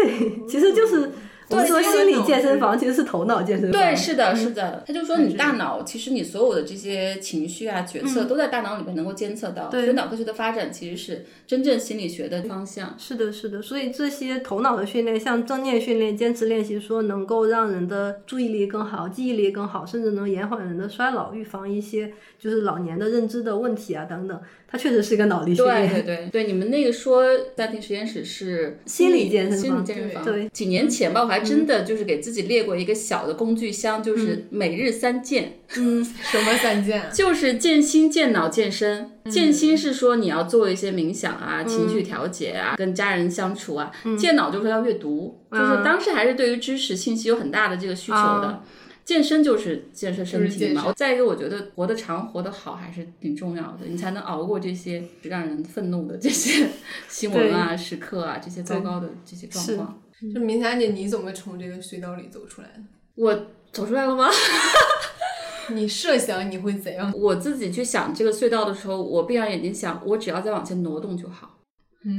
[0.49, 1.11] 其实就是
[1.49, 3.81] 我们说心理健身房其实是头脑健身房。
[3.81, 4.83] 对，是的，是的。
[4.87, 9.69] 他就说，你大脑其实你所有的这些情绪啊、决策都在大脑里面能够监测到。
[9.69, 12.95] 对所以脑科学的发展其实是真正心理学的方向。
[12.99, 24.41] 是的，是的，所以这些头脑的训练，像正念训练、坚持练习，说能够让人的注意力更好、记忆力更好，甚至能延缓人的衰老，预防一些就是老年的认知的问题啊等等。
[24.73, 25.93] 它确实是一个脑力训对练。
[25.93, 27.23] 对对对，你们那个说
[27.55, 30.25] 家庭实验室是心理健身心理房健身房。
[30.25, 35.59] 对，几年前吧，我还真的就是给自己列过一个小的工具箱，就是每日三件。
[35.73, 37.03] 什么三件？
[37.13, 39.11] 就是健心、健脑、健身。
[39.31, 43.93] 健心是说你要做一些冥想啊、情绪调节啊、跟家人相处啊。
[44.19, 48.63] 健脑就是要阅读，就是当时还是对于知识信息有很大的这个需求的。
[49.05, 50.93] 健身就是建设身体嘛。
[50.97, 56.69] 再一个，我觉得活得长、活得好还是挺重要的，你才能熬过这些让人愤怒的这些
[57.09, 60.03] 新闻啊、时刻啊、这些糟糕的这些状况。
[60.35, 62.83] 就明霞姐，你怎么从这个隧道里走出来的？
[63.17, 64.29] 我走出来了吗？
[65.71, 67.13] 你设想你会怎样？
[67.15, 71.59] 我自己去想这个隧道的时候，我闭上眼睛想，我只要再往前挪动就好。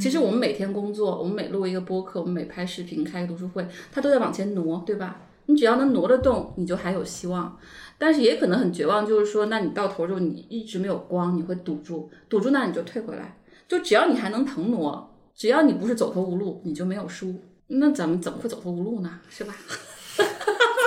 [0.02, 5.22] 其实我们每天工作，我们每录一个播客，我们每拍视频、开个读书会，它都在往前挪，对吧？
[5.46, 7.58] 你只要能挪得动，你就还有希望。
[7.98, 13.38] 但是也可能很绝望，就是说，那你到头之后，你一直没有光，你会堵住，堵住那你就退回来。
[13.68, 17.34] 就只要你还能腾挪，只要你不是走投无路，你就没有输。
[17.68, 19.20] 那咱们怎么会走投无路呢？
[19.30, 19.56] 是吧？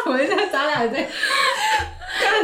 [0.06, 1.06] 我一下咱俩这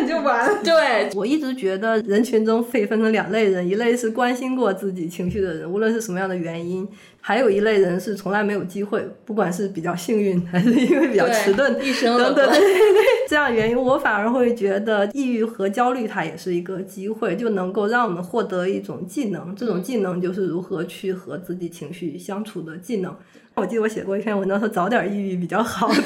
[0.03, 0.59] 干就完了。
[0.63, 6.87] 对，我一直觉得人群中可以分成两类人，一类是关心过自己情绪的人，无论是什么样的原因；
[7.21, 23.15] 还有一类人是从来没有机会，不管是比较幸运还是因为比较迟钝一生等等对对对这样的原因，我反而会觉得抑郁和焦虑它也是一个机会，就能够让我们获得一种技能，这种技能就是如何去和自己情绪相处的技能。
[23.55, 25.91] 我记得我写过一篇文章说，早点抑郁比较好。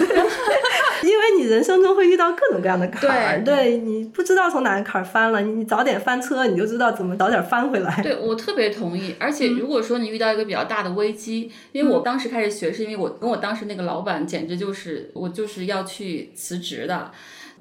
[1.02, 8.02] 因为你人生中会遇到各种各样的坎儿，对你不知道从哪个坎儿翻了，你早点翻车，你就知道怎么早点翻回来。
[8.02, 17.10] 对我特别同意，而且如果说你遇到一个比较大的危机，因为我当时开始学，是因为我跟我当时那个老板简直就是我就是要去辞职的，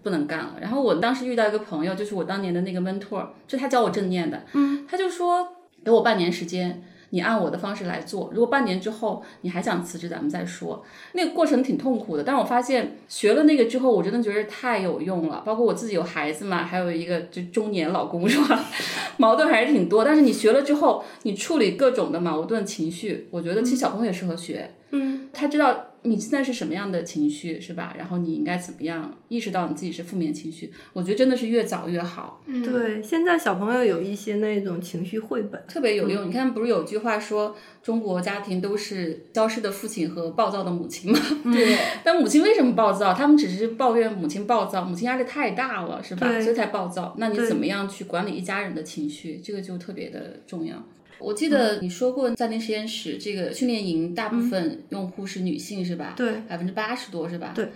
[0.04, 0.56] 不能干了。
[0.62, 5.48] 然后我当时遇到一个朋友，就是我当年的那个 mentor，就他教我正念的，嗯，他就说
[5.84, 6.84] 给我半年时间。
[7.16, 10.84] 你按我的方式来做，如果半年之后你还想辞职，咱们再说。
[11.14, 15.42] 那个过程挺痛苦的，但是我发现学了那个之后，我真的觉得太有用了。
[15.46, 18.66] 包括我自己有孩子嘛，还有一个就中年老公 是吧？
[19.16, 20.04] 矛盾还是挺多。
[20.04, 24.70] 但是你学了之后，你处理各种的矛盾情绪，我觉得其实小朋友也适合学。
[24.85, 24.85] 嗯，
[25.34, 27.94] 他知道你现在是什么样的情绪是吧？
[27.98, 30.72] 然后你应该怎么样意识到你自己是负面情绪？
[30.94, 32.42] 我觉得真的是越早越好。
[32.46, 36.28] 嗯对，现在小朋友有一些那种情绪绘本，特别有用。
[36.28, 41.20] 你看，不是有句话说中国家庭都是消失的父亲和暴躁的母亲吗？
[41.52, 43.14] 对， 但母亲为什么暴躁？
[43.14, 46.40] 他们只是抱怨母亲暴躁，母亲压力太大了，是吧？
[46.40, 47.16] 所以才暴躁。
[47.18, 49.42] 那你怎么样去管理一家人的情绪？
[49.44, 50.82] 这个就特别的重要。
[51.20, 56.14] 我记得你说过，暂停实验室这个训练营大部分用户是女性，是吧？
[56.16, 57.54] 对，百分之八十多，是吧？
[57.56, 57.70] 对。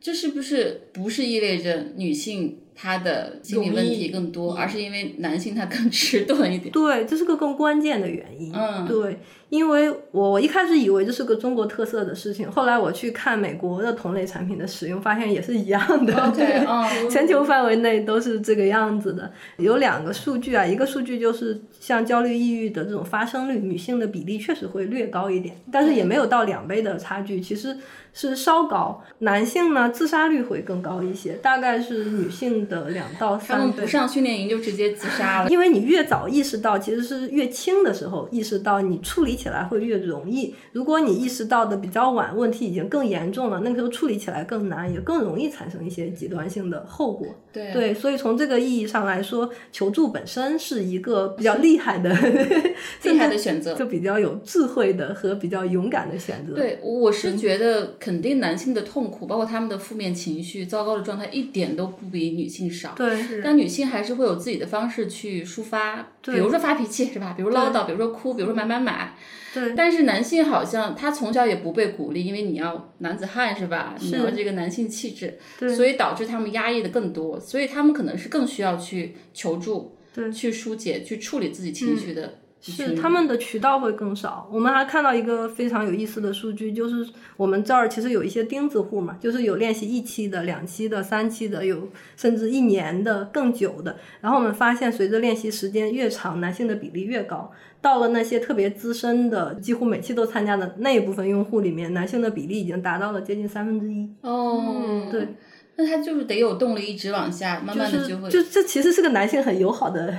[0.00, 6.72] 这是不是不是意味着女性她的心理问题更多，而是因为男性他更迟钝一点？
[6.72, 8.52] 对，这是个更关键的原因。
[8.52, 9.18] 嗯对，
[9.48, 16.32] 因为我我一开始以为这是个中国特色的事情，后来我去看美国的同类产品的使用，发现也是一样的。
[16.34, 19.30] 对嗯全球范围内都是这个样子的。
[19.56, 27.76] 有两个数据啊，一个数据就是像焦虑、抑郁的这种发生率，女性的比例确实会略高一点，但是也没有到两倍的差距，其实
[28.12, 29.02] 是稍高。
[29.20, 33.86] 男性呢，自杀率会更高一些，大概是女性的两到他们三不。
[33.86, 35.50] 上训练营就直接自杀了。
[35.52, 40.54] 因为你越早意识到，其实是越轻的时候意识到，你处理起来会越容易。
[40.72, 47.28] 如果你意识到的比较晚，问题已经更严重了，那个时候处理起来更难，也更容易产生一些极端性的后果。
[47.52, 52.10] 对对，所以从这个意义上来说，求助本身是一个比较厉害的、
[53.04, 53.74] 厉害的选择。
[53.84, 56.54] 就比较有智慧的和比较勇敢的选择。
[56.54, 62.92] 对，我是觉得肯定男性的痛苦，包括他们的负面情绪、糟糕的状态，一点都不比女性少。
[62.94, 67.34] 对，但女性还是会有自己的方式去抒发，比如说发脾气是吧？
[67.36, 69.14] 比如唠叨，比如说哭，比如说买买买。
[69.54, 73.94] 对但是男性好像他从小也不被鼓励，因为你要男子汉是吧？
[74.00, 82.38] 你要这个男性气质，对所以导致他们压抑的更多，所以他们可能是更需要去求助，对去疏解、去处理自己情绪的。
[82.72, 84.48] 是他们的渠道会更少。
[84.50, 87.06] 我们还看到一个非常有意思的数据，就是
[87.36, 93.96] 我们这儿其实有一些钉子户嘛，就是有练习一期的、两期的、三期的，有甚至一年的、更久的。
[94.20, 97.52] 然后我们发现，随着练习时间越长，男性的比例越高。
[97.82, 104.08] 到了那些特别资深的，几乎每期都参加的那一部分用户里面，男性的比例已经达到了接近三分之一。
[104.22, 105.28] 哦，对，
[105.76, 108.28] 那他就是得有动力一直往下，慢慢的就会。
[108.30, 110.14] 就这其实是个男性很友好的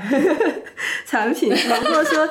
[1.05, 2.27] 产品，如果说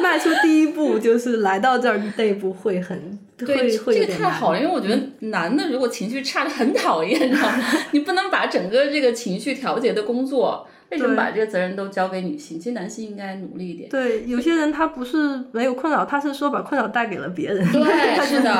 [0.00, 4.14] 迈出第一步，就是来到这儿那一步会很对，会会这个。
[4.14, 4.98] 太好了，因为我觉得
[5.28, 7.64] 男的如果情绪差的很讨厌，你知道吗？
[7.90, 12.58] 你不能把整个这个情绪调节的工作，为什么把这个责任都交给女性？
[12.58, 13.90] 其实男性应该努力一点。
[13.90, 17.62] 对，有些人他不是没有困扰，他是说把困扰带给了别人。
[17.70, 17.82] 对，
[18.24, 18.50] 是的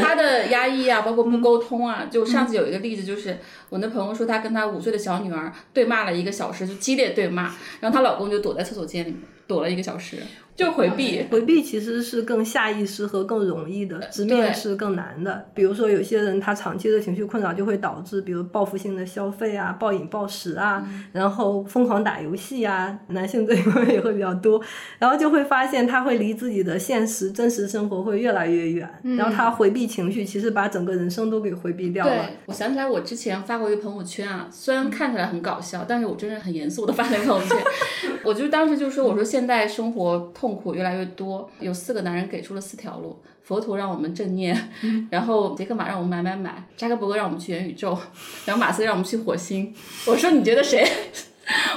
[0.00, 3.38] 他的压抑啊，包括不沟通啊，就上次有一个例子，就是
[3.70, 10.18] 我那朋友说，她跟她五岁的小女儿对骂了一个小时，就激烈对骂，然后她老公就躲在厕所间里面躲了一个小时，
[10.58, 11.24] 就回避。
[11.30, 15.46] 回避其实是更下意识和更容易的，直面是更难的。
[15.54, 24.60] 比如说，有些人他长期的情绪困扰就会导致，比如报复性的消费啊、暴饮暴食啊，然后疯狂打游戏啊，男性这一方面也会比较多。
[24.98, 32.28] 然后就会发现他会离自己的现实真实生活会越来越远，然后他回避情绪，其实把整个人生都给回避掉了。
[32.46, 37.56] 我想起来，我之前发过一个朋友圈啊，虽然看起来很搞笑，但是我真是很严肃的发了一个朋友圈。
[38.24, 44.56] 我就当时就说，我说现在生活痛苦越来越多，有四个男人给出了四条路：佛陀让我们正念，
[45.10, 47.98] 然后杰克马让我们买买买，扎克伯格让我们去元宇宙，
[48.46, 49.74] 然后马斯克让我们去火星。
[50.06, 50.86] 我说你觉得谁？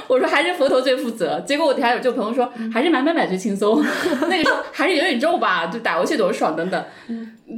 [0.06, 3.82] 我说还是佛陀最负责，结果我底下有这个朋友说还是买买买最轻松，
[4.28, 6.84] 那个时候还是元宇宙吧，就打游戏多爽等等，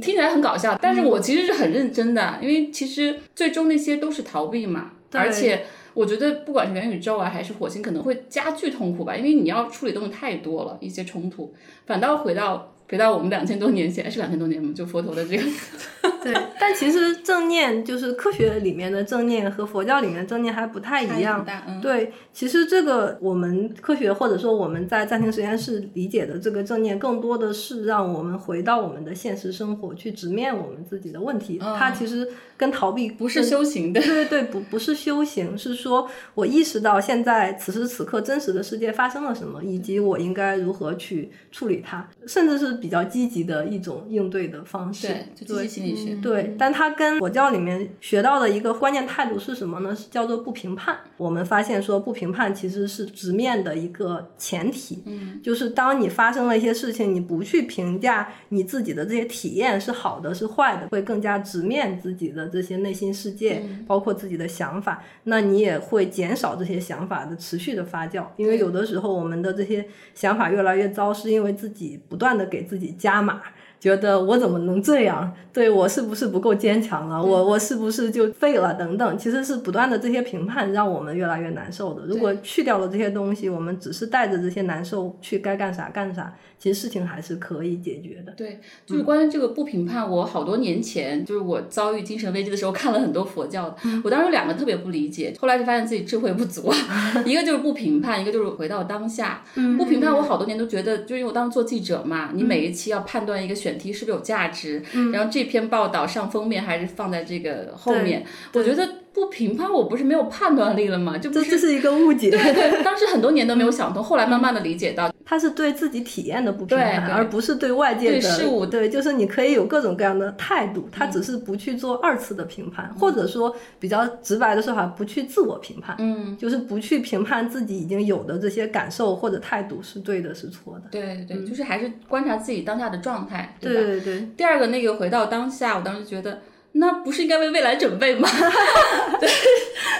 [0.01, 5.65] 听起来很搞笑，但是我其实是很认真的，因为其实最终那些都是逃避嘛，而且
[5.95, 11.51] 我觉得不管是元宇宙啊还是火星，可能会加剧痛苦吧，因为你要处理东西太多了，一些冲突，
[11.87, 14.71] 反倒回到回到我们两千多年前，是两千多年吗？
[14.75, 15.43] 就佛陀的这个，
[16.23, 21.45] 对，但其实正念就是科学里面的正念和佛教里面的正念还不太一样。
[21.67, 31.57] 嗯，对，其实这个我们科学或者说我们在暂停实验室理解的这个正念，更多的是让我们回到我们的现实生活，去直面我们自己的问题。
[31.59, 45.07] 它其实跟逃避不是修行的，对对对，不不是修行，是说我意识到现在此时此刻真实的世界发生了什么，以及我应该如何去处理它，甚至是比较积极的一种应对的方式。
[45.07, 46.15] 对，就积极心理学。
[46.15, 49.95] 对，但它跟佛教里面学到的一个关键态度是什么呢？
[49.95, 50.97] 是叫做不评判。
[51.17, 73.41] 我们发现说不评判其实是直面的一个前提，嗯，就是当你发生了一些事情，你不去评价你自己的这些体验是好的是坏的，会更加直面自己的这些内心世界，包括自己的想法，那你也会减少这些想法的持续的发酵，因为有的时候我们的这些想法越来越糟，是因为自己不断的给自己加码。
[73.85, 75.31] 觉得我怎么能这样？
[75.53, 77.23] 对我是不是不够坚强了？
[77.23, 78.73] 我我是不是就废了？
[78.73, 82.03] 等等，其实是不断的这些评判让我们越来越难受的。
[82.07, 88.31] 如果去掉了这些东西，我们只是带着这些难受去该干啥干啥，其实事情还是可以解决的。
[88.31, 96.73] 对，就是关于这个不评判，我好多年前就是我遭遇精神危机的时候看了很多佛教的，我当时有两个特别不理解，后来就发现自己智慧不足，
[97.23, 99.43] 一个就是不评判，一个就是回到当下。
[99.77, 104.81] 不评判，我好多年都觉得，就因为我当时做记者嘛，你每一期要判断一个选题是不是有价值，
[105.13, 111.17] 然后这篇报道上封面还是放在这个后面，我觉得不评判，我不是没有判断力了吗？
[111.17, 112.29] 就这这是一个误解。
[112.29, 130.89] 对对，当时很多年都没有想通，后来慢慢的理解到， 他是对自己体验的不评判，而不是对外界的对事物对，就是你可以有各种各样的态度，他只是不去做二次的评判，或者说比较直白的说法，不去自我评判，嗯，就是不去评判自己已经有的这些感受或者态度是对的，是错的。
[130.91, 133.55] 对对对，就是还是观察自己当下的状态？
[133.61, 136.41] 对对对，第二个那个回到当下，我当时觉得。
[136.77, 138.27] 那不是应该为未来准备吗？
[139.19, 139.29] 对，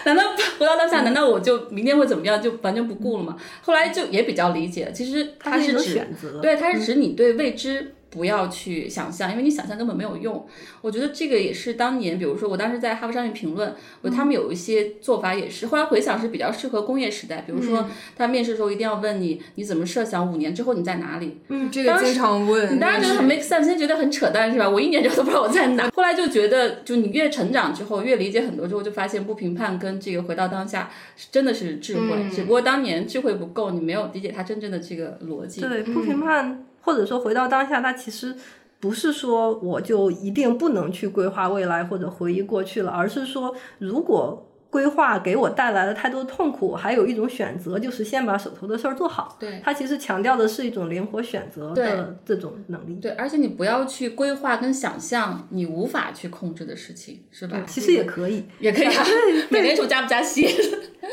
[0.03, 0.23] 难道
[0.59, 1.01] 回到当下？
[1.01, 3.38] 难道我就明天会怎么样就完全不顾了吗？
[3.61, 10.47] 后来就也比较理解，其实它是指选择，对，它是指你对未知不要去想象，因为你想象根本没有用。
[10.82, 17.43] 我觉得这个也是当年，比如说我当时在哈佛商业评论，我他们有一些做法也是，后来回想是比较适合工业时代。
[17.45, 21.39] 比如说他面试的时候一定要问你，你怎么设想五年之后你在哪里？
[21.49, 22.74] 嗯，这个经常问。
[22.74, 24.70] 你当然觉得很 make sense，先觉得很扯淡是吧？
[24.70, 25.89] 我一年之后都不知道我在哪。
[25.89, 35.61] 后来就觉得，就你越成长之后，越理解很多之后，就发现不评判跟这个回到当下是真的是智慧，只不过当年智慧不够，你没有理解它真正的这个逻辑。
[35.61, 38.36] 对，不评判或者说回到当下，那其实
[38.79, 44.51] 不是说我就一定不能去规划未来或者回忆过去了，而是说如果。
[44.76, 49.38] 规划给我带来了太多的痛苦，还有一种选择就是先把手头的事儿做好。
[49.39, 52.95] 对，它其实强调的是一种灵活选择的这种能力。
[52.95, 57.63] 对，而且你不要去规划跟想象你无法去控制的事情，是吧？
[57.65, 59.01] 其实也可以，也可以啊。
[59.49, 60.45] 美联储加不加息？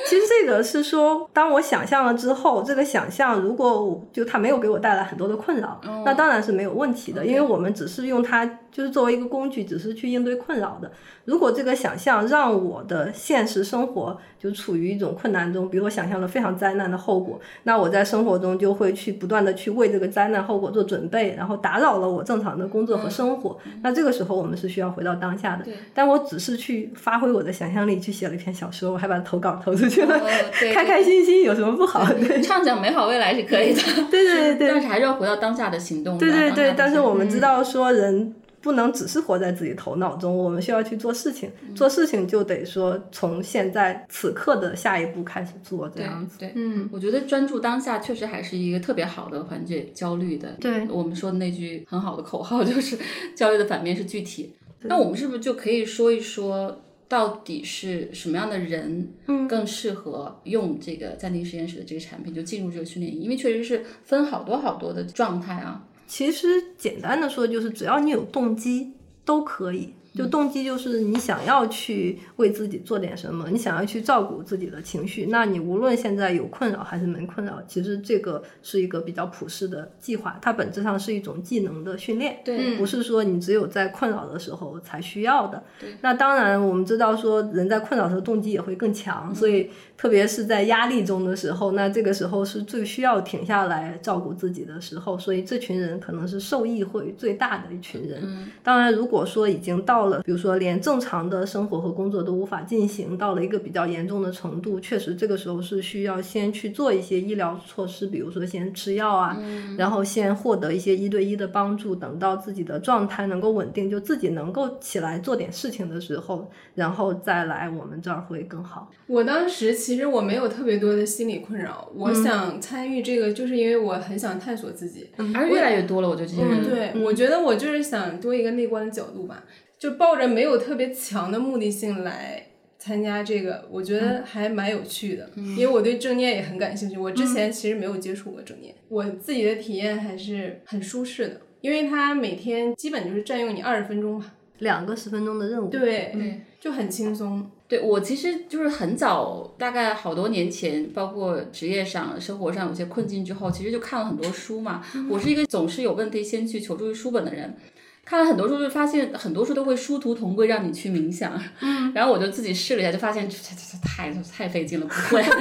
[0.09, 10.91] 其实这个是说，当我想象了之后，这个想象如果就它没有给我带来很多的困扰，那当然是没有问题的，因为我们只是用它就是作为一个工具，只是去应对困扰的。
[11.25, 23.57] 如果这个想象让我的现实生活就处于一种困难中，比如我想象了非常灾难的后果，那我在生活中就会去不断的去为这个灾难后果做准备，然后打扰了我正常的工作和生活。
[23.83, 25.65] 那这个时候我们是需要回到当下的。
[25.95, 30.19] 但我只是去发挥我的想象力去写了一篇小说，我还把它投稿投出去了，
[30.75, 32.05] 开开心心有什么不好？
[32.15, 33.81] 对，畅想美好未来是可以的。
[34.11, 36.19] 对对对，但是还是要回到当下的行动。
[36.19, 38.35] 对对对，但是我们知道说人。
[38.63, 41.51] 不能只是活在自己头脑中，我们需要去做事情。
[41.75, 46.39] 做事情就得说从现在此刻的下一步开始做，这样子。
[46.39, 50.57] 对，嗯，我觉得专注当下确实还是一个特别好的缓解焦虑的。
[50.61, 52.97] 对，我们说的那句很好的口号就是
[53.35, 54.55] 焦虑的反面是具体。
[54.83, 59.09] 那我们是不是就可以说一说，到底是什么样的人
[59.49, 63.23] 更适合用这个暂停实验室的这个产品，就进入这个训练营？
[63.23, 65.85] 因为确实是分好多好多的状态啊。
[66.15, 68.93] 其实简单的说，就是只要你有动机，
[69.25, 69.95] 都可以。
[70.15, 75.27] 就动机就是你想要去为自己做点什么，你想要去照顾自己的情绪。
[75.31, 85.63] 那你无论现在有困扰还是没困扰，其实这个是一个比较普适的计划，它本质上是一种技能的训练，对，不是说你只有在困扰的时候才需要的。
[86.01, 95.19] 那当然我们知道说人在困扰的时候动机也会更强，所以特别是在压力中的时候，那这个时候是最需要停下来照顾自己的时候。
[95.19, 98.51] 所以这群人可能是受益会最大的一群人。
[98.63, 109.41] 当然，如果说已经到到了，比如说连正常的生活和工作都无法进行，到了一个比较严重的程度，确实这个时候是需要先去做一些医疗措施，比如说先吃药啊，
[109.79, 118.91] 然后先获得一些一对一的帮助，等到自己的状态能够稳定，就自己能够起来做点事情的时候，然后再来我们这儿会更好。
[119.07, 129.45] 我当时其实我没有特别多的心理困扰，我想参与这个，就是因为我很想探索自己，而越来越多了，我觉得这些人，对我觉得我就是想多一个内观的角度吧。
[129.83, 132.47] 就抱着没有特别强的目的性来
[132.79, 136.97] 参加这个，我觉得还蛮有趣的，因为我对正念也很感兴趣。
[136.97, 147.51] 我之前其实没有接触过正念，我自己的体验还是很舒适的，因为它每天基本就是占用你二十分钟吧，两个十分钟的任务，对，就很轻松。
[147.67, 154.85] 对我其实就是很早，大概好多年前，包括职业上、生活上有些困境之后，其实就看了很多书嘛。
[155.09, 157.57] 我是一个总是有问题先去求助于书本的人。
[158.05, 161.33] 看了很多书，就发现很多书都会殊途同归，让你去冥想。
[161.61, 165.23] 嗯，然后我就自己试了一下，就发现这这这太太费劲了，不会。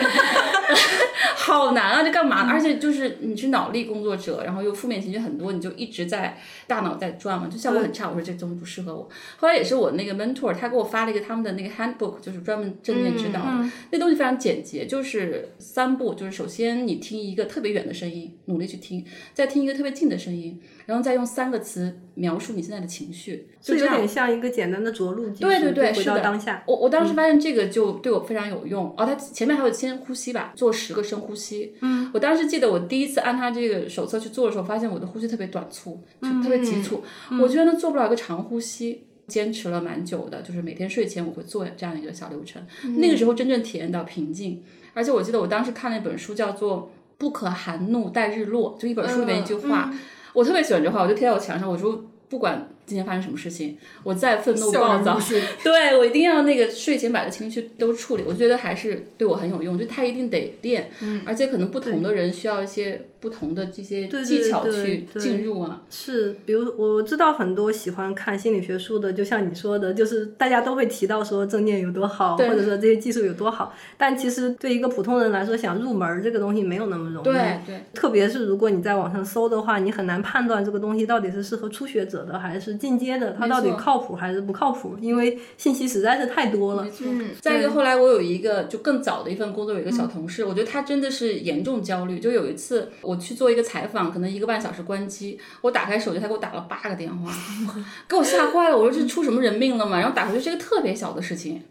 [1.36, 2.04] 好难啊！
[2.04, 2.48] 这干嘛？
[2.48, 6.38] 而且就是你是脑力工作者，然后又负面情绪很多，你就一直在
[6.68, 8.08] 大脑在转嘛，就效果很差。
[8.08, 9.10] 我说这东西不适合我。
[9.38, 13.70] 后来也是我那个 mentor，他给我发了一个他们的那个 handbook，就是专门正念指导的。
[13.90, 19.04] 那东西非常简洁，就是三步，就是首先你听一个特别远的声音，努力去听，
[19.34, 20.62] 再听一个特别近的声音，
[20.92, 25.30] 然后再用三个词描述你现在的情绪，就有点像一个简单的着陆。
[25.30, 26.62] 对对对，回到当下。
[26.68, 28.94] 我我当时发现这个就对我非常有用。
[28.98, 31.74] 哦，他前面还有先呼吸吧，做十个深呼吸。
[31.80, 37.02] 嗯，我当时记得我第一次按他这个手册去做的时候，发现我的呼吸特别短促，就特别急促。
[37.42, 42.62] 我觉得呢做不了一个长呼吸，坚持了蛮久的，就是每天睡前我会做这样一个小流程。
[42.98, 44.62] 那个时候真正体验到平静，
[44.94, 49.94] 而且我记得我当时看了一本书叫做《不可含怒待日落》，就一本书里面一句话，
[50.34, 51.70] 我特别喜欢这话，我就贴在我墙上。
[51.70, 52.68] 我说不管。
[52.84, 55.18] 今天发生什么事情，我再愤怒暴躁
[55.64, 65.82] 对我一定要那个睡前把这情绪都处理，我觉得还是对我很有用，就他一定得练，嗯而且可能不同的人需要一些不同的这些技巧去进入啊。
[65.90, 77.26] 是，比如我知道很多喜欢看心理学书的，就像你说的，就是大家都会提到说正念有多好，或者说这些技术有多好，但其实对一个普通人来说，想入门儿这个东西没有那么容易。
[77.26, 86.88] 对对，特别是如果你在网上搜的话，你很难判断这个东西到底是适合初学者的还是进阶的，它到底靠谱还是不靠谱，因为信息实在是太多了。
[87.04, 92.20] 嗯，再一个，后来我有一个就更早的一份工作，有一个小同事，我觉得他真的是严重焦虑。
[92.20, 97.30] 就有一次我我去做一个采访，可能一个半小时关机，我打开手机，他给我打了八个电话，
[98.08, 98.78] 给我吓坏了。
[98.78, 100.00] 我说这出什么人命了嘛？
[100.00, 101.62] 然后打回去是一个特别小的事情，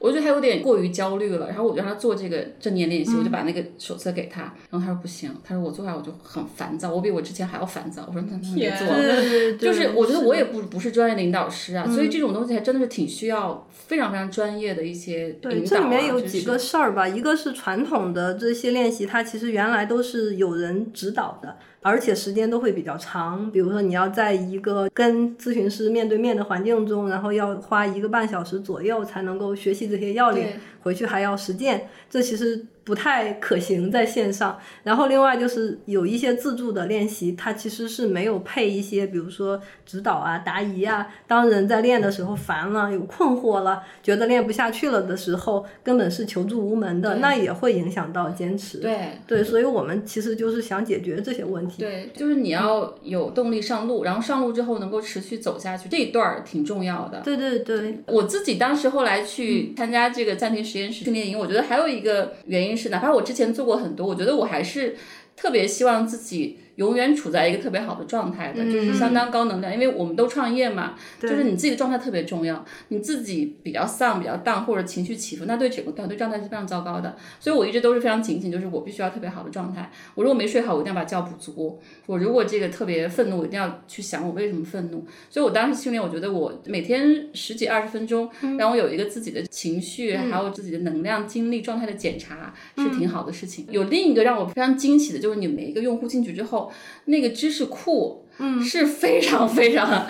[0.00, 1.46] 我觉得他有点过于焦虑了。
[1.46, 8.04] 然后我就让他做这个正念练习，我就把那个手册给他，然后他说不行，他说我做下来我就很烦躁，我比我之前还要烦躁。
[8.08, 9.52] 我说那那你别做了。
[9.56, 10.40] 就是我觉得我也。
[10.40, 15.68] 也不不是专业领导师啊，所以这种东西还真的是挺需要非常非常专业的一些对，引导、啊。
[15.68, 23.50] 这里面有几个事儿吧，一个是传统的这些练习，它其实原来都是有人指导的，而且时间都会比较长。
[23.50, 30.46] 比如说你要在一个跟咨询师面对面的环境中，然后要花一个半小时左右才能够学习这些要领，
[30.82, 34.58] 回去还要实践，这其实不太可行在线上。
[34.82, 41.06] 然后另外就是有一些自助的练习，它其实是没有配一些，比如说指导啊、答疑啊。
[41.26, 48.78] 当人在练的时候烦了、有困惑了，觉得练不下去了的时候，根本是求助无门的，那也会影响到坚持。
[48.78, 51.82] 对对，所以我们其实就是想解决这些问题。
[51.82, 57.20] 对，就是你要有动力上路，然后上路之后能够持续走下去，这一段儿挺重要的。
[57.20, 64.96] 对对对，我自己当时后来去参加这个暂停实验室训练营，我觉得还有一个原因是，哪怕我之前做过很多，我觉得我还是
[65.36, 69.70] 特别希望自己永远处在一个特别好的状态的，就是相当高能量。
[69.70, 72.64] 因为我们都创业嘛，就是你自己的状态特别重要。
[72.88, 77.14] 你自己比较丧、比较荡或者情绪起伏，那对整个团队状态是非常糟糕的。
[77.38, 79.92] 所以我一直都是非常警醒，就是我必须要特别好的状态。
[80.14, 81.78] 我如果没睡好，我一定要把觉补足。
[82.06, 85.04] 我如果这个特别愤怒，我一定要去想我为什么愤怒。
[85.28, 93.66] 所以我当时训练，我觉得我每天十几二十分钟，让我有一个自己的情绪，还有自己的能量、精力状态的检查，是挺好的事情。
[93.68, 96.69] 有另一个让我非常惊喜的，就是你每一个用户进去之后，
[97.06, 98.24] 那个知识库。
[98.42, 100.06] 嗯，是非常非常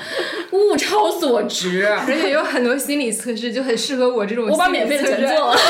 [0.52, 4.48] 物超所值，而且有很多心理测试就很适合我这种。
[4.48, 5.56] 我把免费的全做了。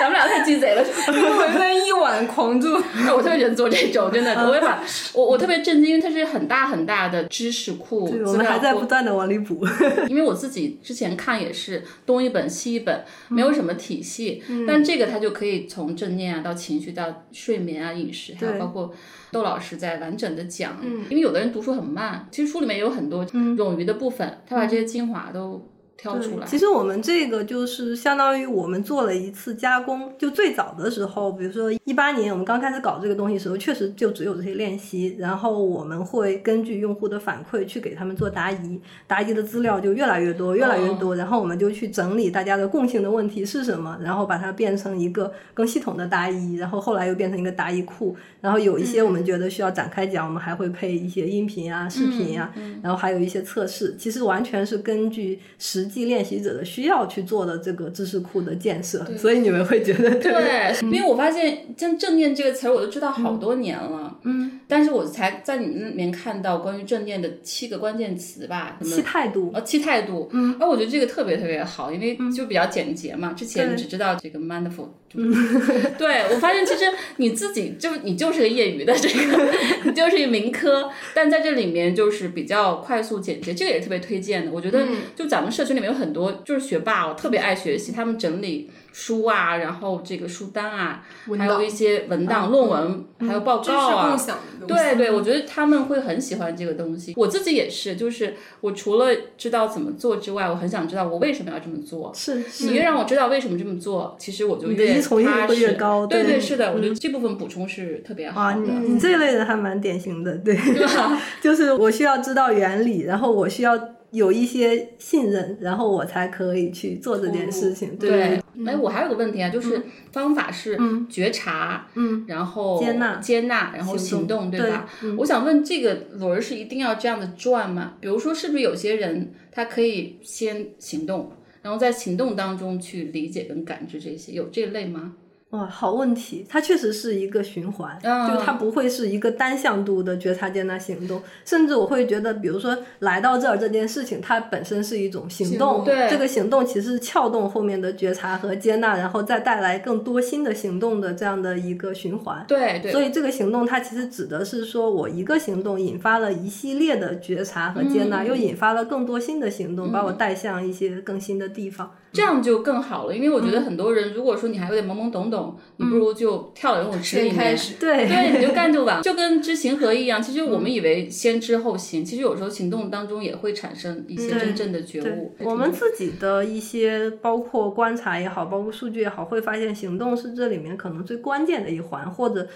[0.00, 2.82] 咱们俩太鸡贼了， 我在一碗狂做。
[3.14, 4.82] 我特别喜欢做这种，真的，我会把
[5.12, 9.66] 我我特别震惊，因为它是很大很大的知识库，对，我们还在不断的往里补。
[10.08, 14.64] 因为我自己之前看也是东一本西一本，没有什么体系，嗯。
[14.66, 18.90] 但这个它就可以从正念啊到情绪到睡眠啊饮食，还有包括
[19.30, 21.04] 窦老师在完整的讲，嗯。
[21.10, 25.68] 因为有的人读书很慢，其实书里面有很多冗余的部分，他把这些精华都
[26.00, 26.46] 挑出来。
[26.46, 52.50] 其实我们这个就是相当于我们做了一次加工，就最早的时候，比如说一八年我们刚开始搞这个东西的时候，确实就只有这些练习，然后我们会根据用户的反馈去给他们做答疑，答疑的资料就越来越多，越来越多，然后我们就去整理大家的共性的问题是什么，然后把它变成一个更系统的答疑，然后后来又变成一个答疑库，然后有一些我们觉得需要展开讲，我们还会配一些音频啊、视频呀、
[52.82, 69.50] 然后还有一些测试，其实完全是根据实际练习者的需要去做的这个知识库的建设，所以你们会觉得对，因为我发现像正念这个词儿，我都知道好多年了，嗯，但是我才在你们那里面看到关于正念的七个关键词吧，什么态度。
[69.52, 73.32] 呃，七态度，嗯，而我觉得这个特别特别好，因为就比较简洁嘛。
[73.32, 74.88] 之前只知道这个 mindful，
[75.98, 76.84] 对我发现其实
[77.16, 79.52] 你自己就你就是个业余的这个，
[79.84, 84.52] 你就是一民科，但在这里面就是比较快速简洁，这个也是特别推荐的。
[84.52, 84.86] 我觉得
[85.16, 91.02] 就咱们社群里面有很多就是学霸，我特别爱学习，他们整理书啊，然后这个书单啊，
[91.38, 94.18] 还有一些文档、论文，还有报告啊。
[94.66, 97.14] 对对，我觉得他们会很喜欢这个东西。
[97.16, 99.06] 我自己也是，就是我除了
[99.38, 102.12] 知道怎么做之外，我很想知道我为什么要这么做。
[102.14, 105.46] 是你越让我知道为什么这么做，其实我就越依从性踏实。
[105.48, 108.60] 会越高对对是的，我觉得这部分补充是特别好啊，的。
[108.60, 110.56] 你你这类人还蛮典型的，对，
[111.40, 113.76] 就是我需要知道原理，然后我需要
[114.10, 117.96] 有一些信任，然后我才可以去做这件事情。
[117.96, 119.82] 对对，哎，我还有个问题啊，就是
[120.12, 124.88] 方法是觉察，嗯，然后接纳接纳，然后行行动，动对吧？
[125.18, 127.94] 我想问，这个轮儿是一定要这样的转吗？
[128.00, 131.32] 比如说，是不是有些人他可以先行动，
[131.62, 135.14] 然后在行动当中去理解跟感知这些，有这类吗？
[135.50, 152.44] 哇，好问题，它确实是一个循环，嗯就是它不会是一个单向度的觉察接纳行动，甚至我会觉得，比如说来到这儿这件事情，它本身是一种行动，对这个行动其实是撬动后面的觉察和接纳，然后再带来更多新的行动的这样的一个循环。
[152.46, 161.90] 对对，所以这个行动它其实指的是说，我一个行动引发了一系列的觉察和接纳，又引发了更多新的行动，把我带向一些更新的地方。
[162.12, 170.20] 这样就更好了，因为我觉得很多人，如果说你还有点懵懵懂懂，你不如就跳到游泳池里面开始对对，你就干就完，就跟知行合一一样。
[170.20, 175.32] 其实我们以为先知后行，其实有时候行动当中也会产生一些真正的觉悟。
[175.38, 182.48] 我们自己的一些包括观察也好，包括数据也好，会发现行动是这里面可能最关键的一环，或者。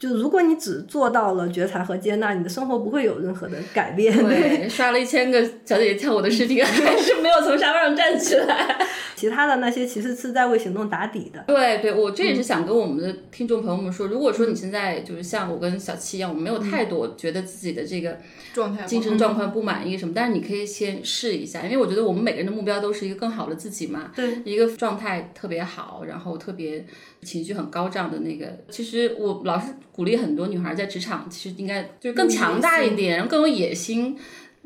[0.00, 4.16] 就如果你只做到了觉察和接纳，你的生活不会有任何的改变。
[4.16, 8.78] 对， 刷了一千个小姐姐跳舞的视频， 还是没有从沙发上站起来。
[9.14, 11.44] 其他的那些其实是在为行动打底的。
[11.46, 18.18] 对对，我这也是想跟我们的听众朋友们说，如果说你现在就是像我跟小七一样，我们没有太多觉得自己的这个
[18.54, 24.10] 状态精神状况不满意什么，但是你可以先试一下，因为我觉得我们每个人的目标都是一个更好的自己嘛。
[24.16, 26.82] 对，一个状态特别好，然后特别
[27.22, 28.46] 情绪很高涨的那个。
[28.70, 34.16] 其实我老是鼓励很多女孩在职场，其实应该就是更强大一点，然后更有野心，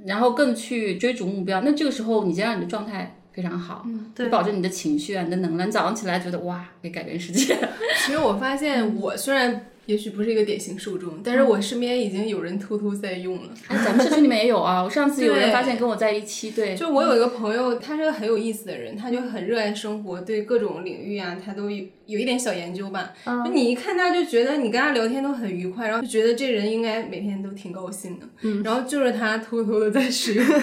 [0.04, 1.60] 然后更去追逐目标。
[1.62, 3.18] 那这个时候，你先让你的状态。
[3.34, 3.84] 非常好，
[4.14, 5.68] 对保证你的情绪啊，你的能量。
[5.68, 7.58] 你早上起来觉得哇，可以改变世界。
[8.06, 13.50] 其实我发现， 我虽然也许不是一个典型受众，但是我身边已经有人偷偷在用了。
[13.68, 14.82] 哎，咱们社区里面也有啊。
[14.82, 23.12] 我上次有人发现跟我在一起，对，就我有一个朋友，他是个很有意思的人，他就很热爱生活，对各种领域啊，他都有有一点小研究吧。
[23.26, 28.26] 就你一看他就觉得你跟他聊天都很愉快，然后就觉得这人应该每天都挺高兴的。
[28.64, 30.54] 然后就是他偷偷的在使用， 就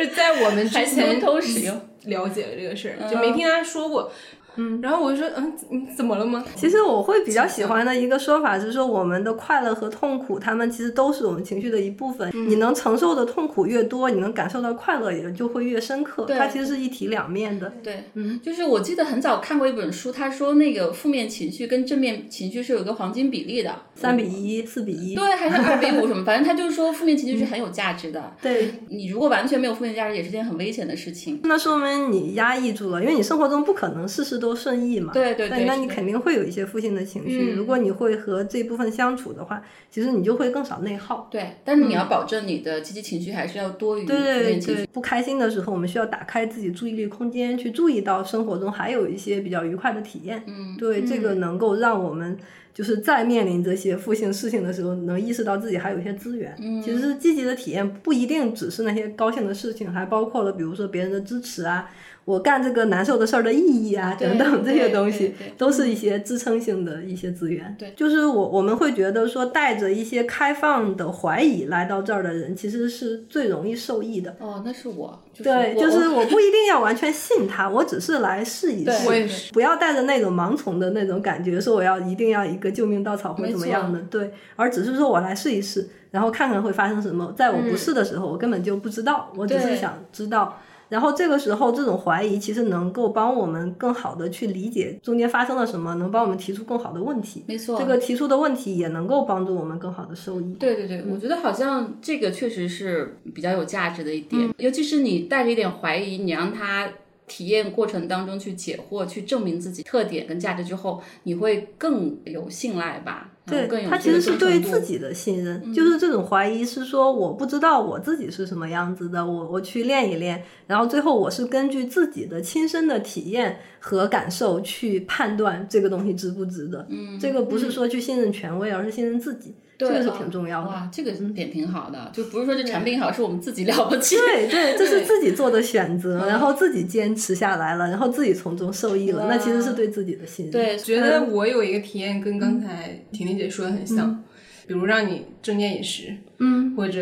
[0.00, 1.80] 是在我们之前偷偷使用。
[2.06, 4.10] 了解了这个事儿，就没听他说过。
[4.56, 6.44] 嗯，然后我就说，嗯，你怎么了吗？
[6.54, 12.30] 其实我会比较喜欢的一个说法是说，我们的快乐和痛苦，他们其实都是我们情绪的一部分。
[12.32, 16.26] 你能承受的痛苦越多，你能感受到快乐也就会越深刻。
[16.26, 17.72] 它其实是一体两面的。
[17.82, 25.14] 对，嗯，就是我记得很早看过一本书，他说那个负面情绪跟正面情绪是有一个黄金比例的，三比一、四比一。
[25.14, 28.32] 对，还是二比五什么，反正他就是说负面情绪是很有价值的。
[28.42, 31.40] 对，你如果完全没有负面价值，也是件很危险的事情。
[31.44, 35.12] 那说明你压抑住了，因为你生活中不可能事事都顺意嘛。
[35.12, 37.52] 对对对，那你肯定会有一些负性的情绪。
[37.52, 41.28] 如果你会和这部分相处的话，其实你就会更少内耗。
[41.30, 44.82] 对，但是你要保证你的积极情绪还是要多于负对对面情绪。
[44.82, 50.42] 对，不开心的时候，我们需要打开自己注意力空间，去注意到生活中还有一些比较愉快的体验。
[50.48, 52.36] 嗯，对，这个能够让我们
[52.74, 56.56] 就是在面临这些负性事情的时候，能意识到自己还有一些资源。
[56.60, 61.88] 嗯，其实积极的体验不一定只是那些高兴的事情，还包括了比如说别人的支持啊。
[62.24, 67.74] 我干这个难受的事儿的意义啊，等等这些东西都是一些支撑性的一些资源。
[67.78, 74.36] 对，就是我我们会觉得说，带着一些开放的怀疑来到这儿的人，其实是最容易受益的。
[74.38, 79.08] 哦，那是我，就是对，就是我不一定要完全信他， 我只是来试一对试。
[79.08, 79.52] 我也是。
[79.52, 87.34] 不要带着那种盲从的那种感觉，说我要一定要一个救命稻草或怎么样的，对，而只是说我来试一试，然后看看会发生什么。
[87.36, 90.56] 在我不试的时候，我根本就不知道，我只是想知道。
[90.92, 97.42] 然后这个时候，这种怀疑其实能够帮我们更好的去理解中间发生了什么，能帮我们提出更好的问题。
[97.48, 100.52] 没错，这个提出的问题也能够帮助我们更好的受益。
[100.60, 106.86] 对对对，我觉得好像这个确实是比较有价值的一点，尤其是你带着一点怀疑，你让他
[107.32, 113.30] 体验过程当中去解惑、去证明自己特点跟价值之后，你会更有信赖吧？
[113.46, 126.86] 对他其实是对自己的信任，就是这种怀疑是说我不知道我自己是什么样子的，我我去练一练，然后最后我是根据自己的亲身的体验和感受去判断这个东西值不值得。
[126.90, 129.54] 嗯，这个不是说去信任权威，而是信任自己，
[129.88, 130.68] 这个是挺重要的。
[130.68, 134.16] 哇，这个点挺好的，就不是说这产品好，是我们自己了不起。
[134.16, 140.52] 对对， 这是自己做的选择，然后自己坚持下来了，然后自己从中受益了，那其实是对自己的信任。
[140.52, 144.22] 对，觉得我有一个体验跟刚才婷婷姐说的很像，
[144.66, 147.00] 比如让你正念饮食，嗯，或者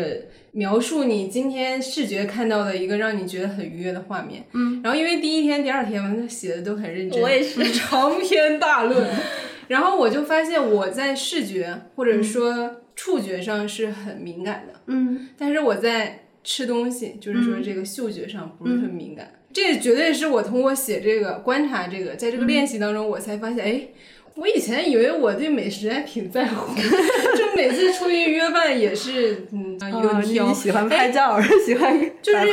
[0.53, 9.07] 描述你今天视觉看到的一个让你觉得很愉悦的画面，嗯，然后因为第一天、第二天嘛，写的都很认真，我也是 长篇大论，
[9.71, 19.31] 然后我就发现我在视觉或者说触觉上是很敏感的，嗯，但是我在吃东西，就是说这个嗅觉上不是很敏感。
[19.53, 23.87] 这绝对是我通过写这个、观察这个，在这个练习当中，我才发现，哎，
[24.35, 32.45] 我以前以为我对美食还挺在乎， 就每次出去约饭也是，嗯，一啊顿挑，你喜欢拍照， 喜欢就是。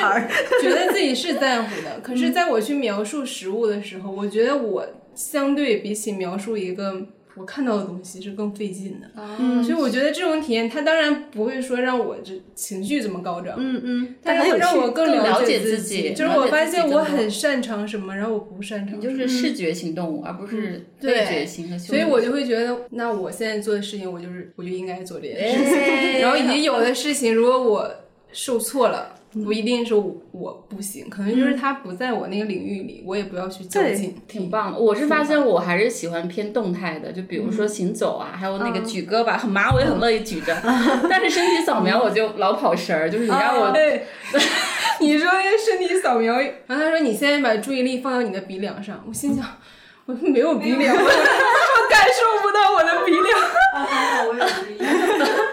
[0.63, 1.99] 觉得自己是在乎的。
[2.01, 4.87] 可是，在我去描述食物的时候，我觉得我
[5.19, 9.11] 相对比起描述一个我看到的东西是更费劲的。
[9.39, 9.63] 嗯。
[9.63, 21.45] 所以我觉得这种体验，它当然不会说让我这情绪这么高涨，嗯嗯，但是会让我更更了解自自己就是我发现我很擅长什么，然后我不擅长就是视觉型动物，而不是对。
[21.79, 25.79] 所以我就会觉得，那我现在做的事情，我就是我就应该做这件事情。
[25.79, 26.19] 哎。
[26.23, 27.91] 然后以及有的事情，如果我
[28.33, 34.17] 受挫了，不一定是我我不行，可能就是他不在我那个领域里，我也不要去较劲。
[34.27, 34.79] 挺棒的。
[34.79, 40.57] 我是发现我还是喜欢偏动态的，就比如说嗯行走啊，还有那个举胳膊，很麻我也很乐意举着。
[41.11, 44.07] 但是身体扫描我就老跑神儿，就是你让我对，
[45.01, 45.31] 你说
[45.65, 46.35] 身体扫描，
[46.67, 49.45] 然后他说你现在把注意力放到你的鼻梁上，我心想。
[50.07, 51.09] 我没有鼻梁，我我
[51.91, 53.39] 感受不到我的鼻梁。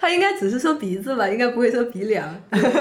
[0.00, 2.34] 他应该只是说鼻子吧，应该不会说鼻梁。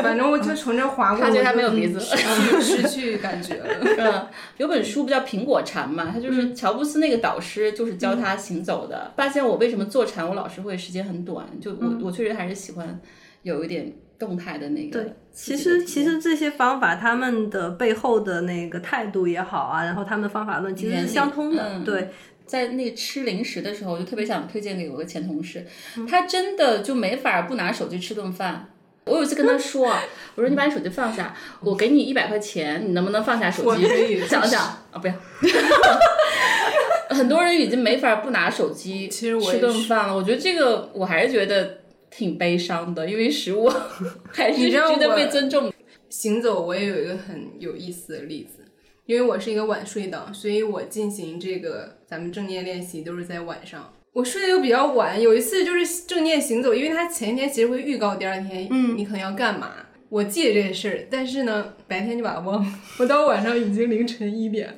[0.03, 3.65] 反正我就从这划过，他觉得他没有鼻子失去失去感觉了。
[3.97, 9.11] 嗯，有本书不叫《苹果禅》嘛，他嗯就是乔布斯那个导师，就是教他行走的。
[9.15, 12.99] 发现我为什么坐禅，我老是会时间很短，就我、嗯我确实还是喜欢
[13.41, 15.57] 有一点动态的那个对，其。
[15.57, 21.63] 实其实这些方法，他们的背后的那个态度也好啊，然后他们的方法论其实是相通的。
[21.75, 22.09] 嗯对，
[22.47, 25.63] 在那个吃零食的时候，我就特别想推荐给我个前同事，
[25.97, 28.69] 嗯他真的就没法不拿手机吃顿饭。
[29.05, 29.85] 我有一次跟他说，
[30.35, 33.85] 我说你把你手机放下，我给你一百块钱，你能不能放下手机
[34.27, 34.99] 想想 啊？
[35.01, 35.13] 不要。
[37.09, 41.79] 很多人已经没法不拿手机吃顿饭了，我觉得这个我还是觉得
[42.09, 43.71] 挺悲伤的，因为食物
[44.33, 45.71] 还是值得被尊重。
[46.09, 48.65] 行走，我也有一个很有意思的例子，
[49.07, 53.91] 因为我是一个晚睡党，所以我进行这个咱们正念练习都是在晚上。
[54.11, 59.71] 我睡得又比较晚，有一次就是正念行走，因为它前一天其实会预告第二天，嗯，你可能要干嘛。
[60.09, 62.73] 我记得这个事儿，但是呢，白天就把它忘了。
[62.99, 64.75] 我到晚上已经凌晨一点了。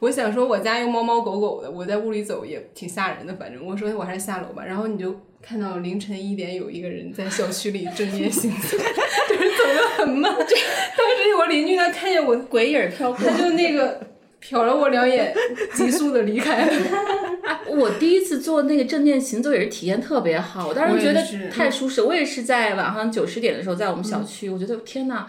[0.00, 3.34] 我想说，我家又猫猫狗狗的，我在屋里走也挺吓人的。
[3.34, 4.64] 反正我说我还是下楼吧。
[4.66, 8.76] 然后你就看到凌晨一点有一个人在小区里正念行走，
[9.28, 10.32] 就是走得很慢。
[10.32, 14.00] 当时我邻居他看见我，鬼影飘过他，就那个
[14.42, 15.34] 瞟了我两眼，
[15.76, 16.72] 急速的离开了。
[17.68, 22.02] 我第一次做那个正念行走也是体验特别好，我当时觉得太舒适。
[22.02, 25.28] 我也是在晚上九十点的时候，在我们小区，我觉得天哪，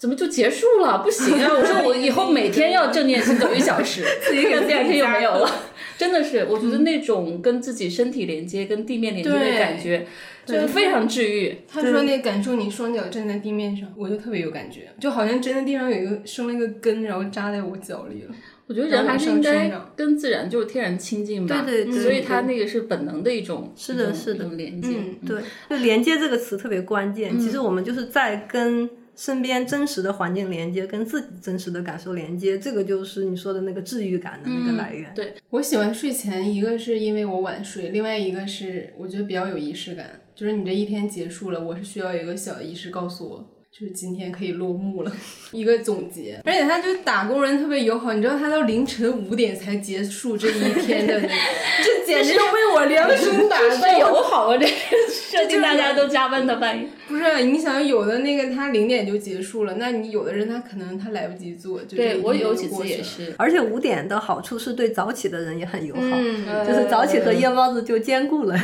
[0.00, 1.02] 怎么就结束了？
[1.04, 1.50] 不行啊！
[1.52, 5.66] 我说我以后每天要正念行走一小时， 自己 第二天又没有了。
[5.98, 10.06] 真的是，我觉得那种跟自己身体连接、跟地面连接的感觉，
[10.46, 11.54] 真的非常治愈。
[11.68, 18.34] 他说那感受你双脚站在地面上，我就特别有感觉，就好像真的地上有一个生了一个根，然后扎在我脚里了。
[18.66, 24.90] 我觉得人还是应该跟自然就是天然亲近吧，对对对所以他那个是本能的一种，是的是的连接。
[24.96, 27.38] 嗯对，就连接这个词特别关键。
[27.38, 28.88] 其实我们就是在跟
[29.20, 35.12] 身边真实的环境连接，跟自己真实的感受连接，这个就是你说的那个治愈感的那个来源。
[35.14, 43.59] 对，我喜欢睡前，一个是因为我晚睡，另外一个是我觉得比较有仪式感，就是你这一天结束了，我是需要有一个小仪式告诉我。
[43.72, 45.12] 就是今天可以落幕了，
[45.52, 51.28] 一个总结，而且他就打工人特别友好，你知道他到凌晨五点才结束这一天的那个，
[51.82, 53.98] 这简直为我量身打造。
[53.98, 54.56] 友好啊！
[54.58, 54.72] 这个
[55.08, 56.88] 设定大家都加班的半夜。
[57.06, 62.68] 不是，你想有的那个他零点就结束了，那你有的人他可能他来不及做，对我有几。
[62.68, 68.54] 次也是，而且五点的好处是对早起的人也很友好，嗯，就是早起和夜猫子就兼顾了。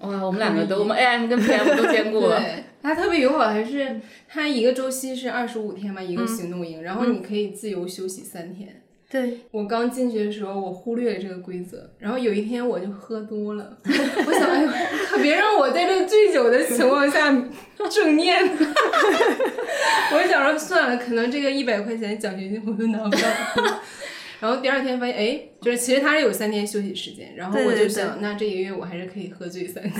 [0.00, 2.42] 哇，我们两个都，我们 AM 跟 PM 都兼顾了。
[2.80, 8.82] 对，他特别友好，还是他一个周期是二十五天嘛，一个行动营，然后你可以自由休息三天。
[9.10, 14.68] 对，我刚进去的时候，我忽略了这个规则，然后有一天我就喝多了， 我想，哎呦，
[15.08, 17.28] 可别让我在这醉酒的情况下
[17.90, 18.40] 正念。
[20.12, 23.18] 我就想说，算了，可能这个一百块钱奖学金我都拿不到。
[24.38, 29.92] 然后第二天发现，哎，就是其实他是有三天休息时间，然后我对对就想，那这一个月我还是可以喝醉三天。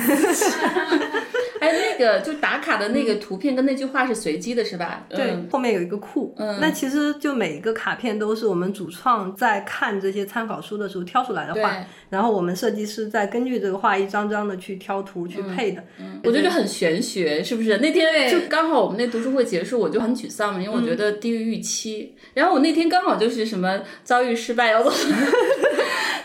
[2.01, 5.07] 个就打卡的那个图片跟那句话是随机的，是吧？
[5.09, 6.35] 对，嗯后面有一个库。
[6.39, 11.77] 嗯那其实就每一个卡片都是我们主创在看这些参考书的时候挑出来的画，
[12.09, 15.85] 然后我们设计师再根据这个画一张张的去挑图去配的。
[15.99, 17.77] 嗯我觉得很玄学，是不是？
[17.79, 22.15] 那天就刚好我们那读书会结束，我就很沮丧嘛，因为我觉得低于预期。
[22.35, 24.93] 然后我那天刚好就是什么遭遇失败要做，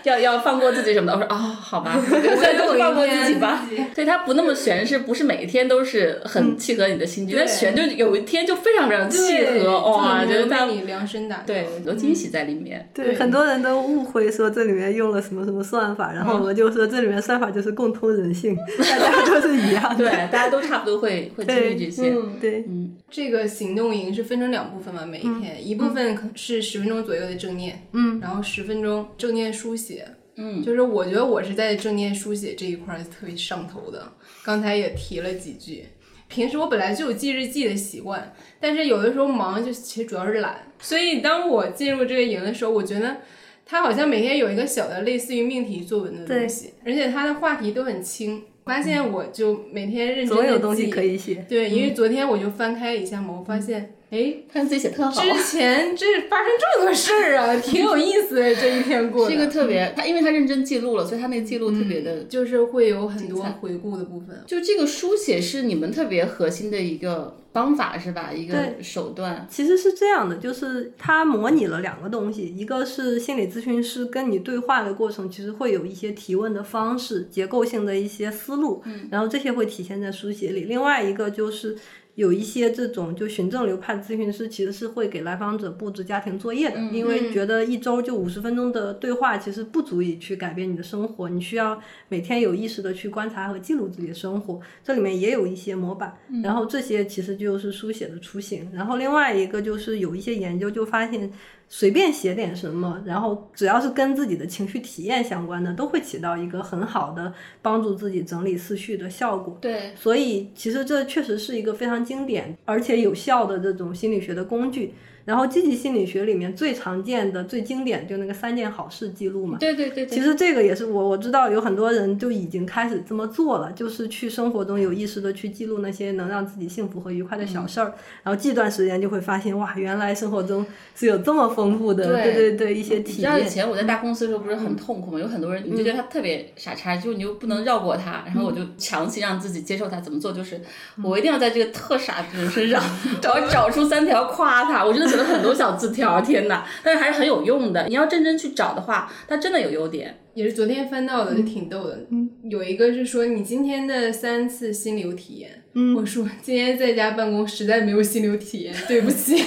[0.05, 1.13] 要要放过自己什么的。
[1.13, 3.67] 我说啊、好吧， 现在就放过自己吧。
[3.93, 7.35] 对，它不那么悬，是不是每一天都是很契合你的心境？
[7.37, 12.89] 但悬就有一天就非常非常契合，哇，觉得它为你量身打造对很多惊喜在里面。
[12.93, 20.09] 对，很多人都误会说这里面用了什么什么算法，然后我们就说这里面算法就是共通人性，大家都是一样的。
[20.09, 22.09] 对，大家都差不多会会经历这些。
[22.09, 22.65] 嗯对，
[23.09, 29.94] 这个行动营是分成两部分嘛，每一天、一部分可是十分钟左右的正念，嗯，然后十分钟正念书写，
[30.37, 34.11] 嗯，就是我觉得我是在正念书写这一块儿特别上头的，
[34.43, 35.85] 刚才也提了几句。
[36.27, 40.71] 平时我本来就有记日记的习惯，但是有的时候忙，就其实主要是懒。
[40.79, 43.17] 所以当我进入这个营的时候，我觉得
[43.65, 48.43] 它好像每天有一个小的类似于命题作文的东西，而且它的话题都很轻。
[48.65, 51.45] 发现我就每天认真总的有东西可以写。
[51.47, 58.55] 对，因为昨天我就翻开一下嘛，我发现，哎，看自己写特好，之前这发生这么多事儿啊， 挺有意思的。
[58.55, 62.23] 这一天过的，是一个特别他，因为他认真记录了，所以他那个记录特别的。
[62.25, 64.43] 就是会有很多回顾的部分。
[64.45, 68.31] 就这个书写是你们特别核心的一个方法是吧？
[68.31, 69.47] 一个手段。
[69.49, 80.65] 其实是这样的，就是它模拟了两个东西，一个是心理咨询师跟你对话的过程，其实会有一些提问的方式、结构性的一些思路，然后这些会体现在书写里。
[80.65, 81.75] 另外一个就是。
[82.15, 94.59] 有一些这种就循证流派咨询师其实是会给来访者布置家庭作业的，因为觉得一周就五十分钟的对话其实不足以去改变你的生活，你需要每天有意识的去观察和记录自己的生活。
[94.83, 98.69] 这里面也有一些模板，然后这些其实就是书写的雏形。
[98.73, 101.31] 然后另外一个就是有一些研究就发现。
[101.67, 109.57] 随便写点什么，然后只要是跟自己的情绪体验相关的，都会起到一个很好的帮助自己整理思绪的效果。
[109.59, 114.93] 对，所以其实这确实是一个非常经典而且有效的这种心理学的工具。
[115.25, 119.57] 然后积极心理学里面最常见的、最经典就那个三件好事记录嘛。
[119.59, 120.15] 对对对对。
[120.15, 127.93] 其实这个也是我我知道有很多人就已经开始这么做了，就是去生活中有意识的去记录那些能让自己幸福和愉快的小事儿，
[128.23, 130.65] 然后记段时间就会发现哇，原来生活中
[130.95, 133.49] 是有这么丰富的，对对对一些体你知道以。
[133.49, 135.19] 前我在大公司的时候不是很痛苦吗？
[135.19, 140.01] 有很多人你就觉得他特别傻叉，就你又不能绕过他，然后我就强行让自己接受他。
[140.01, 140.31] 怎么做？
[140.31, 140.61] 就是
[141.01, 142.83] 我一定要在这个特傻的人身上
[143.21, 144.83] 找找出三条夸他。
[144.85, 146.65] 我真的写了很多小字条，天哪！
[146.83, 147.87] 但是还是很有用的。
[147.87, 150.17] 你要认真去找的话，它真的有优点。
[150.33, 151.97] 也是昨天翻到的，就挺逗的。
[152.11, 155.63] 嗯，有一个是说你今天的三次心流体验。
[155.73, 159.41] 嗯，我说今天在家办公实在没有心流体验，对不起。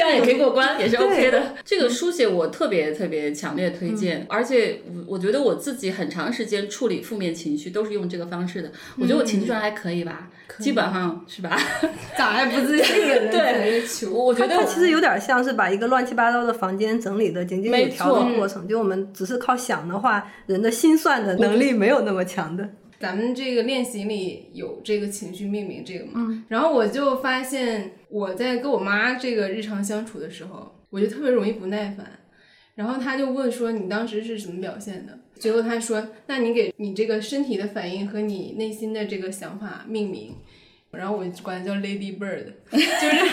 [0.00, 1.54] 这样也可以过关，也是 OK 的。
[1.62, 8.72] 这个书写我特别特别强烈推荐，而且我我觉得我自己很长时间处理负面情绪都是用这个方式的。
[8.96, 11.54] 我觉得我情绪上还可以吧，基本上是吧？
[12.16, 13.30] 咋还不自信了？
[13.30, 18.66] 对， 我觉得它其实有点像是把一个乱七八糟的房间整理的井井有条的过程。
[18.66, 22.66] 就我们只是靠想的话，人的心算的能力没有那么强的。
[23.00, 32.06] 咱们这个练习里有这个情绪命名这个嘛，然后我就发现我在跟我妈这个日常相处的时候，我就特别容易不耐烦。
[32.74, 40.34] 然后她就问说：“你当时是什么表现的？”最后她说：“那你给你这个身体的反应和你内心的这个想法命名。”
[40.92, 43.32] 然后我管它叫 Lady Bird， 就是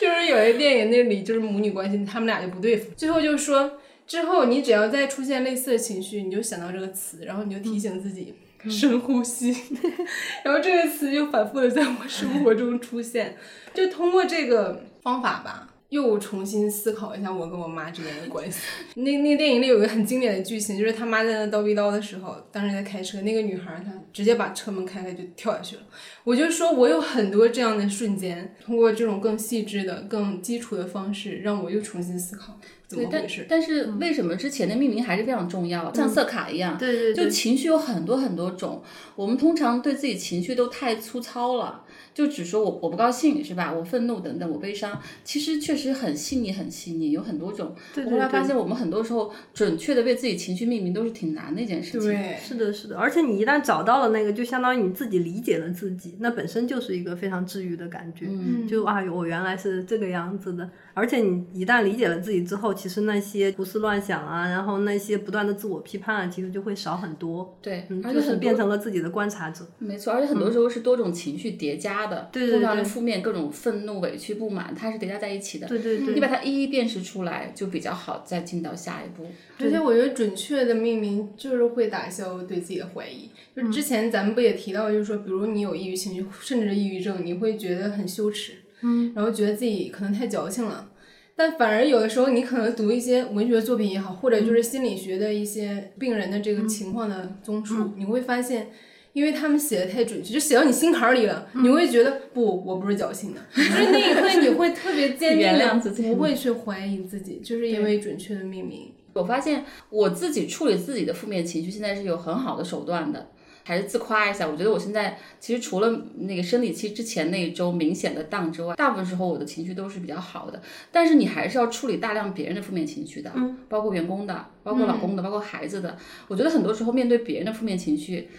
[0.00, 2.90] 就是有一电影那里就是母女关系，他们俩就不对付。
[2.96, 3.78] 最后就说。
[4.06, 9.54] 之后，你只要再出现类似的情绪，你就想到这个词，然后你就提醒自己、嗯、深呼吸，
[10.44, 13.36] 然后这个词就反复的在我生活中出现。
[13.72, 18.60] 就通过这个方法吧，又重新思考一下我跟我妈之间的关系。
[19.00, 25.82] 那那电影里有一个很经典的剧情，就是他妈在那叨逼叨的时候，当时在开车，那个女孩她直接把车门开开就跳下去了。
[26.24, 32.58] 我就说，我有很多这样的瞬间，通过这种更细致的、更基础的方式，让我又重新思考。
[32.90, 35.92] 对，但但是为什么之前的命名还是非常重要？
[35.94, 38.82] 像色卡一样，对对，就情绪有很多很多种。
[39.14, 43.72] 我们通常对自己情绪都太粗糙了，就只说我我不高兴是吧？
[43.72, 47.74] 我愤怒等等，我悲伤，其实确实很细腻很细腻，有很多种。
[47.94, 52.00] 对我后来发现，我们很多时候准确的为自己情绪命名都是挺难的一件事情。
[52.00, 52.96] 对，是的，是的。
[52.96, 58.26] 而且你一旦找到了那个，就相当于你自己理解了自己，那本身就是一个非常治愈的感觉。
[58.28, 60.68] 嗯，就啊，我原来是这个样子的。
[60.92, 67.56] 而且你一旦理解了自己之后，其实那些胡思乱想啊，然后那些不断的自我批判啊，其实就会少很多。
[67.62, 69.66] 对，嗯，而且就是变成了自己的观察者。
[69.78, 75.66] 没错，而且很多时候是多种情绪叠加的，对对对，通常是负面各种愤怒、委屈、不满，它是叠加在一起的。
[75.66, 79.26] 对对对，你把它一一辨识出来，就比较好再进到下一步。
[79.58, 83.28] 而且我觉得准确的命名就是会打消对自己的怀疑。
[83.54, 90.88] 就之前咱们不也提到，就是说，比如你有抑郁情绪，甚至是抑郁症，你会觉得很羞耻，嗯，然后觉得自己可能太矫情了。
[91.36, 98.68] 但反而有的时候，你可能读一些文学作品也好，或者就是心理学的一些病人的这个情况的综述，你会发现，
[99.12, 108.92] 因为他们写的太准确，就写到你心坎儿里了，你会觉得不，我不是侥幸的，就是那一刻你会特别坚定原谅的自己不会去怀疑自己，就是因为准确的命名。
[109.12, 113.30] 我发现我自己处理自己的负面情绪，现在是有很好的手段的。
[113.62, 120.60] 还是自夸一下，我觉得我现在其实除了那个生理期之前那一周明显的荡之外，大部分时候我的情绪都是比较好的。
[120.90, 125.96] 但是你还是要处理大量别人的负面情绪的，嗯，包括员工的，包括老公的，包括孩子的。
[126.26, 128.30] 我觉得很多时候面对别人的负面情绪，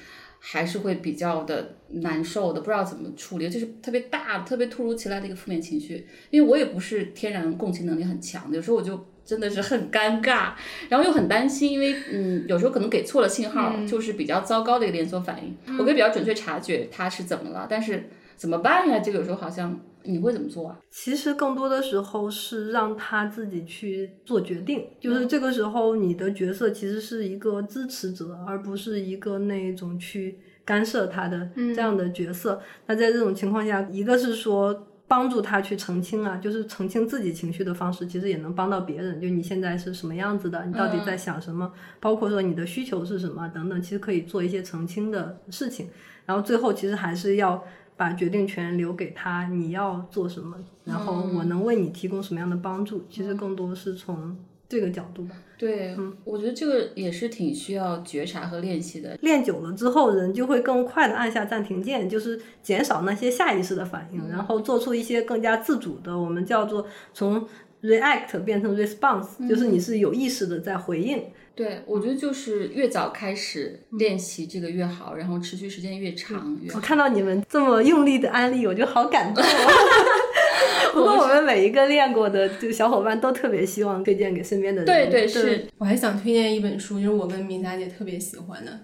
[0.43, 6.05] 还是会比较的难受的，不知道怎么处理，就是特别大、特别突如其来的一个负面情绪。
[6.31, 9.05] 因为我也不是天然共情能力很强的，有时候我就。
[9.23, 10.51] 真的是很尴尬，
[10.89, 15.55] 然后又很担心，因为嗯，有时候可能给错了信号，就是比较糟糕的一个连锁反应。
[15.77, 18.99] 我可以比较准确察觉他是怎么了，但是怎么办呀？
[18.99, 20.79] 这个有时候好像你会怎么做啊？
[20.89, 32.61] 其实更多的时候是让他自己去做决定，就是这个时候你的角色其实是一个支持者，而不是一个那种去干涉他的这样的角色。
[32.87, 34.87] 那在这种情况下，一个是说。
[35.11, 39.19] 帮助他去澄清啊，就是澄清自己情绪的方式，其实也能帮到别人。
[39.19, 45.89] 就你现在是什么样子的，你到底在想什么，包括说你的需求是什么等等，其实可以做一些澄清的事情。
[46.25, 47.61] 然后最后其实还是要
[48.01, 54.35] 把决定权留给他，你要做什么，然后我能为你提供什么样的帮助，其实更多是从。
[54.71, 59.17] 这个角度吧，对，嗯，我觉得这个也是挺需要觉察和练习的。
[59.19, 67.45] 练久了之后，人就会更快的按下暂停键，就是减少那些下意识的反应，然后做出一些更加自主的，我们叫做从
[67.81, 71.21] react 变成 response，就是你是有意识的在回应。
[71.53, 76.71] 对，我觉得就是越早开始练习这个越好，然后持续时间越长越。
[76.73, 79.43] 我看到你们这么用力的安利，我就好感动。
[80.93, 84.85] 不过我们每一个练过的就小伙伴都特别希望推荐给身边的人。
[84.85, 88.79] 对对是，我还想推荐一本书，就是我跟明霞姐特别喜欢的，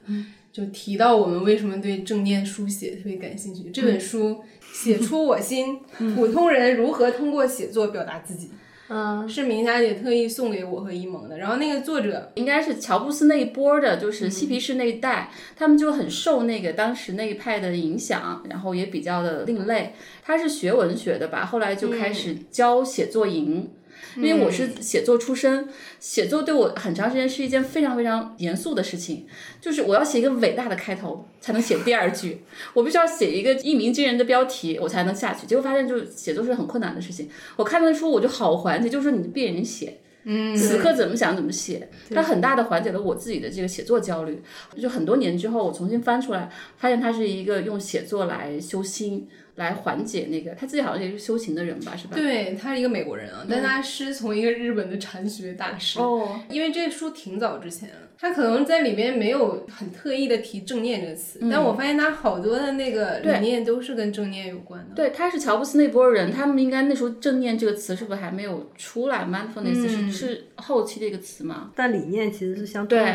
[0.52, 3.70] 就提到我们为什么对正念书写特别感兴趣。
[3.72, 4.30] 这本书
[4.72, 5.80] 《写出我心：
[6.16, 8.48] 普通人如何通过写作表达自己》。
[8.90, 11.38] 嗯，是明霞姐特意送给我和一萌的。
[11.38, 19.94] 然后那个作者应该是乔布斯那一波的，就是嬉皮士那一代，他们就很受那个当时那一派的影响，然后也比较的另类。
[20.24, 23.70] 他是学文学的吧，后来就开始教写作营。
[24.16, 25.68] 因为我是写作出身，
[26.00, 29.26] 写作对我很长时间是一件非常非常严肃的事情，
[29.62, 32.42] 就是我要写一个伟大的开头才能写第二句，
[32.74, 35.46] 我必须要写一个一鸣惊人的标题我才能下去。
[35.46, 37.30] 结果发现就是写作是很困难的事情。
[37.56, 44.42] 我看那书我就好缓解，就是说你闭眼睛写，嗯，此刻怎么想怎么写，它很大的缓解了我自己的这个写作焦虑。
[44.82, 49.28] 就很多年之后我重新翻出来，发现它是一个用写作来修心。
[49.58, 52.16] 来缓解那个，他自己好像也是修行的人吧，是吧？
[52.16, 56.00] 对他是一个美国人啊，但他师从一个日本的禅学大师。
[56.00, 64.94] 哦，因为这书挺早之前了，他可能在里面没有很特意的提正念这个词，但我发现他好多的那个理念都是跟正念有关的。
[64.96, 71.72] 对，他是乔布斯那波人，他们应该那时候正念这个词是不是还没有出来？mindfulness 是是后期的一个词嘛？
[71.76, 73.12] 但理念其实是相对。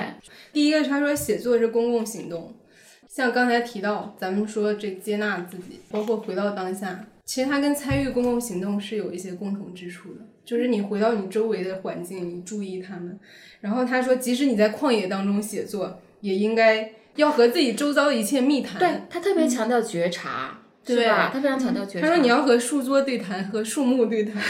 [0.52, 2.52] 第一个他说写作是公共行动。
[3.14, 10.20] 像刚才提到，咱们说这接纳自己，包括回到当下，其实它跟参与公共行动是有一些共同之处的。
[10.47, 13.20] 就是你回到你周围的环境，你注意他们。
[13.60, 18.78] 然后他说，即使你在旷野当中写作，也应该要和自己周遭的一切密谈。
[18.78, 21.30] 对他特别强调觉察，对吧？
[21.30, 22.09] 他非常强调觉察。
[22.09, 24.43] 他说你要和树桌对谈，和树木对谈。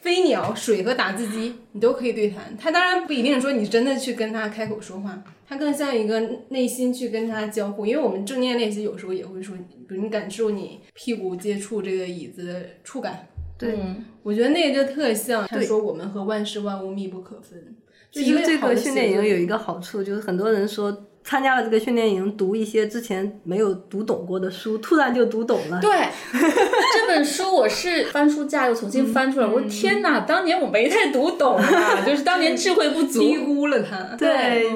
[0.00, 2.56] 飞鸟、水和打字机，你都可以对谈。
[2.58, 7.84] 他当然不一定说你真的去跟他开口说话，他更像一个内心去跟他交互。
[7.84, 9.54] 因为我们正念练习有时候也会说，
[9.88, 13.28] 比如你感受你屁股接触这个椅子的触感。
[13.58, 13.78] 对，
[14.22, 17.76] 我觉得那个就特像他说我们和万事万物密不可分。
[18.10, 21.06] 其实这个训练营有一个好处，就是很多人说。
[21.22, 25.78] 参加了这个训练营，读一些之前没有读懂过的书，突然就读懂了。
[25.80, 25.90] 对，
[26.32, 34.16] 这本书我是翻书架又重新翻出来，我说天哪，当年我没太读懂啊，就是当年智慧不足， 低估了它。
[34.16, 34.66] 对。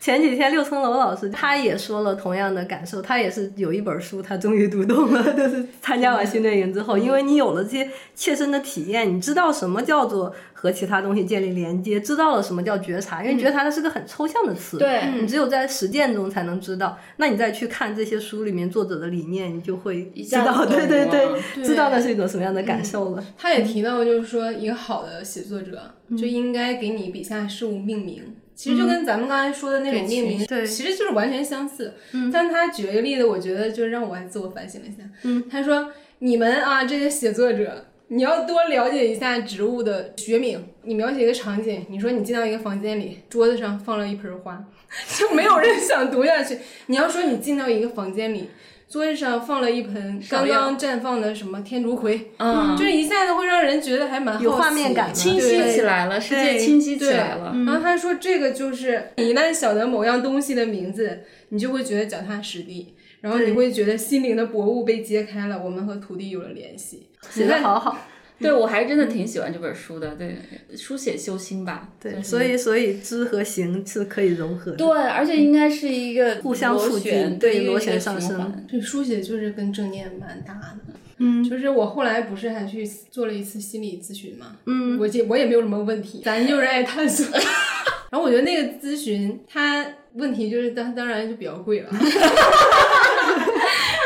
[0.00, 16.96] 前几天六层楼老师他也说了同样的感受，他也是有一本书，他终于读懂了，就是参加完训练营之后，因为你有了这些切身的体验，你知道什么叫做和其他东西建立连接，知道了什么叫觉察，因为觉察它是个很抽象的词，对你只有在实践中才能知道。
[17.16, 23.24] 那你再去看这些书里面作者的理念，你就会知道，对对对，知道那是一种什么样的感受了。
[23.36, 28.36] 他也提到，就是说一个好的写作者就应该给你笔下事物命名。
[28.58, 31.94] 其实就跟咱们刚才说的那种命名，对，其实就是完全相似。
[32.12, 35.08] 嗯，但他举了一个例子，我觉得就让我还自我反省了一下。
[35.22, 40.60] 嗯，他说：“你们啊，这些写作者，你要多了解一下植物的学名。
[40.82, 44.60] 你描写一个场景，你说你进到一个房间里，桌子上放了一盆花，
[45.16, 46.58] 就没有人想读下去。
[46.86, 48.50] 你要说你进到一个房间里，
[48.88, 57.52] 桌子上放了一盆刚刚绽放的什么天竺葵，嗯，这一下子会让人觉得还蛮好有画面感的清晰起来了，世界清晰起来了。
[57.66, 61.20] 然后他说这个就是你一旦晓得某样东西的名字，
[61.50, 62.94] 你就会觉得脚踏实地。
[63.20, 67.08] 然后你会觉得心灵的薄雾被揭开了，我们和土地有了联系。
[67.28, 67.98] 写的好好，
[68.40, 70.14] 对我还是真的挺喜欢这本书的。
[70.14, 70.38] 对，
[70.76, 71.88] 书写修心吧。
[72.00, 74.76] 对，所以所以知和行是可以融合的。
[74.76, 78.64] 对，而且应该是一个互相促进，对螺旋上升。
[78.70, 80.94] 对书写就是跟正念蛮搭的。
[81.20, 84.56] 嗯，就是我后来不是还去做了一次心理咨询嘛。
[84.66, 87.26] 嗯，我也我也没有什么问题，咱就是爱探索。
[88.10, 89.84] 然后我觉得那个咨询，它
[90.14, 91.90] 问题就是当当然就比较贵了。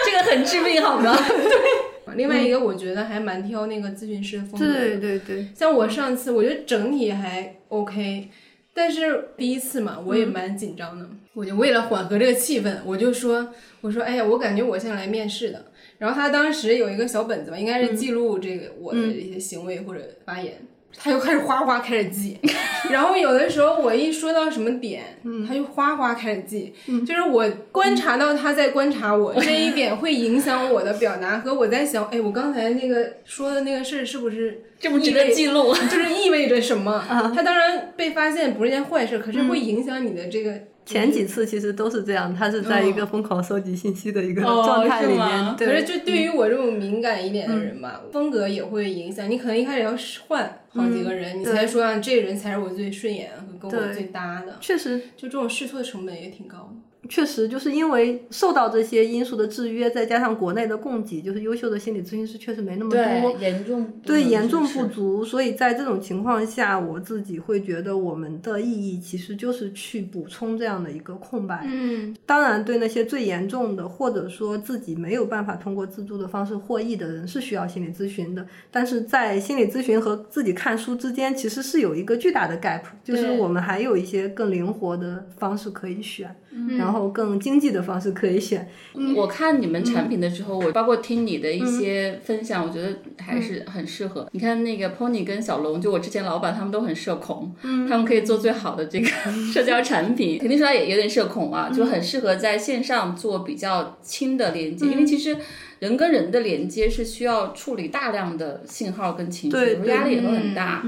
[0.04, 1.14] 这个很致命，好吗？
[2.12, 2.18] 对。
[2.18, 4.66] 另外一个，我觉得还蛮挑那个咨询师的风格。
[4.66, 5.46] 对对对。
[5.54, 8.28] 像我上次，我觉得整体还 OK，
[8.72, 11.08] 但是第一次嘛，我也蛮紧张的。
[11.34, 15.64] 我就为了缓和这个气氛，我就说，我说，哎呀，我感觉我像来面试的。
[15.98, 20.54] 然后他当时有一个小本子吧，应该是记录这个我的一些行为或者发言。
[20.96, 22.38] 他就开始哗哗开始记，
[22.90, 25.02] 然后有的时候我一说到什么点，
[25.48, 26.72] 他就哗哗开始记，
[27.06, 35.74] 就是我观察到他在观察我 这一点会影响我的表达和我在想，哎，我刚才那个说的那个事儿是不是这不值得记录？
[35.90, 37.04] 就是意味着什么？
[37.34, 40.52] 他当然被发现不是件坏事，可是会影响你的这个。
[40.84, 45.56] 前几次其实都是这样，他是在一个疯狂收集信息的一个状态里面。
[45.56, 49.30] 可是就对于我这种敏感一点的人吧，风格也会影响。
[49.30, 49.96] 你可能一开始要
[50.26, 53.30] 换好几个人，你才说啊，这个人才是我最顺眼
[53.60, 54.56] 和跟我最搭的。
[54.60, 56.91] 确实，就这种试错的成本也挺高的。
[57.08, 65.24] 确实，就是因为受到这些因素的制约，再加上国内的供给，就是优秀的心理咨询师确实没那么多，严重对严重不足。
[65.24, 71.64] 所以在这种情况下，我自己会觉得我们的意义其实就是去补充这样的一个空白。
[71.66, 78.46] 嗯，当然，对那些最严重的，或者说自己没有办法通过自助的方式获益的人，是需要心理咨询的。
[78.70, 86.34] 但是在心理咨询和自己看书之间，其实是有一个巨大的 gap，就是我们还有一些更灵活的方式可以选。
[86.78, 88.68] 然后更经济的方式可以选。
[89.16, 94.28] 我看你们产品的时候，我包括听你的一些分享，我觉得还是很适合。
[94.32, 99.06] 你看那个 Pony 跟小龙，就我之前老板，他们都很社恐，他们可以做最好的这个
[99.52, 100.38] 社交产品。
[100.38, 105.36] 肯定说他也有点社恐啊，就很适合在线上做比较轻的连接，因为其实
[105.78, 109.56] 人跟人的连接是需要处理大量的信号跟情绪，
[109.86, 110.84] 压力也会很大。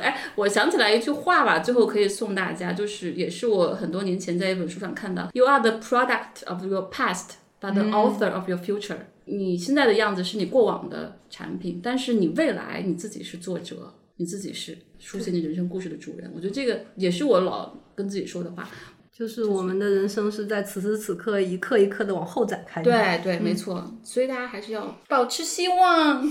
[0.00, 7.30] 哎，我想起来一句话吧，最后可以送大家，就是也是我很多年前在一本书上看到，You are the product of your past,
[7.60, 8.96] but the author of your future。
[9.26, 16.30] 你现在的样子是你过往的产品，但是你未来你自己是作者，你自己是书写你人生故事的主人。
[16.34, 18.68] 我觉得这个也是我老跟自己说的话，
[19.10, 22.82] 就是我们的人生是在此时此刻一刻一刻的往后展开。
[22.82, 23.90] 对对，没错。
[24.02, 26.22] 所以大家还是要保持希望。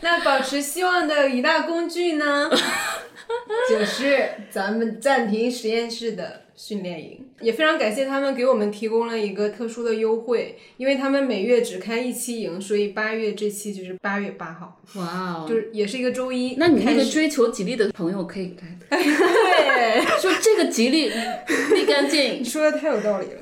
[0.02, 2.50] 那保持希望的一大工具呢，
[3.68, 16.54] 就是咱们暂停实验室的训练营，也非常感谢他们给我们提供了一个特殊的优惠，因为他们每月只开一期营，所以八月这期就是八月八号，哇哦，就是也是一个周一。
[16.56, 21.10] 那你那个追求吉利的朋友可以来， 对，说这个吉利
[21.74, 23.40] 立竿见影，说的太有道理了。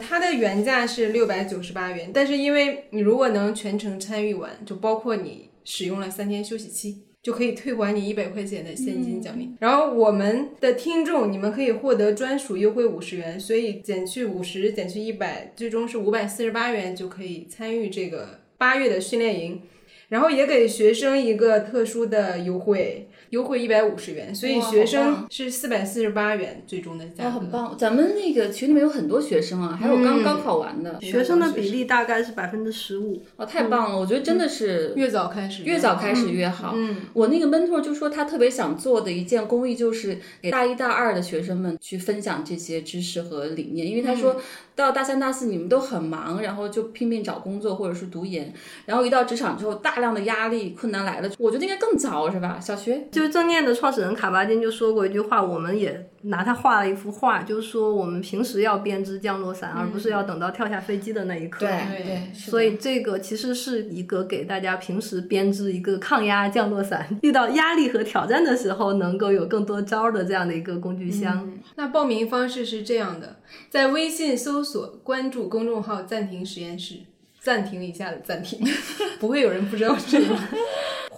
[0.00, 5.47] 它的原价是六百九十八元，但是因为你如果能全程参与完，就包括你。
[5.70, 9.50] 使用了三天休息期，就可以退还你一百块钱的现金奖励。
[9.60, 19.60] 然后我们的听众，你们可以获得专属优惠五十元，所以减去五十，减去一百，最终是五百四十八元就可以参与这个八月的训练营。
[20.08, 23.06] 然后也给学生一个特殊的优惠。
[23.30, 27.28] 优惠一百五十元，所以学生是四百四十八元最终的价格。
[27.28, 27.76] 哦，很棒！
[27.78, 33.22] 咱们那个群里面有很多学生啊，还有刚高考完的学生的比例大概是百分之十五。
[33.36, 33.98] 哦，太棒了！
[33.98, 36.72] 我觉得真的是越早开始越早开始越好。
[36.74, 44.40] 嗯，我那个 mentor 就说他特别想做的一件公益就是给大一大二的学生们去分享这些知识和理念，因为他说
[44.74, 48.52] 到大三大四你们都很忙，然后就拼命找工作或者是读研，
[48.86, 52.58] 然后一到职场之后大量的压力困难来了，我觉得应该更早是吧？
[52.58, 53.06] 小学。
[53.18, 61.66] 就是正念的创始人卡巴金就说过一句话，我们也拿他画了一幅画，就是说我们平时要编织降落伞，而不是要等到跳下飞机的那一刻。
[61.66, 71.58] 对对，所以这个其实是一个给大家平时编织一个抗压降落伞，遇到压力和挑战的时候能够有更多招的这样的一个工具箱。
[71.74, 77.00] 那报名方式是这样的，在微信搜索关注公众号“暂停实验室”，
[77.42, 78.64] 暂停一下的暂停，
[79.18, 80.36] 不会有人不知道这个。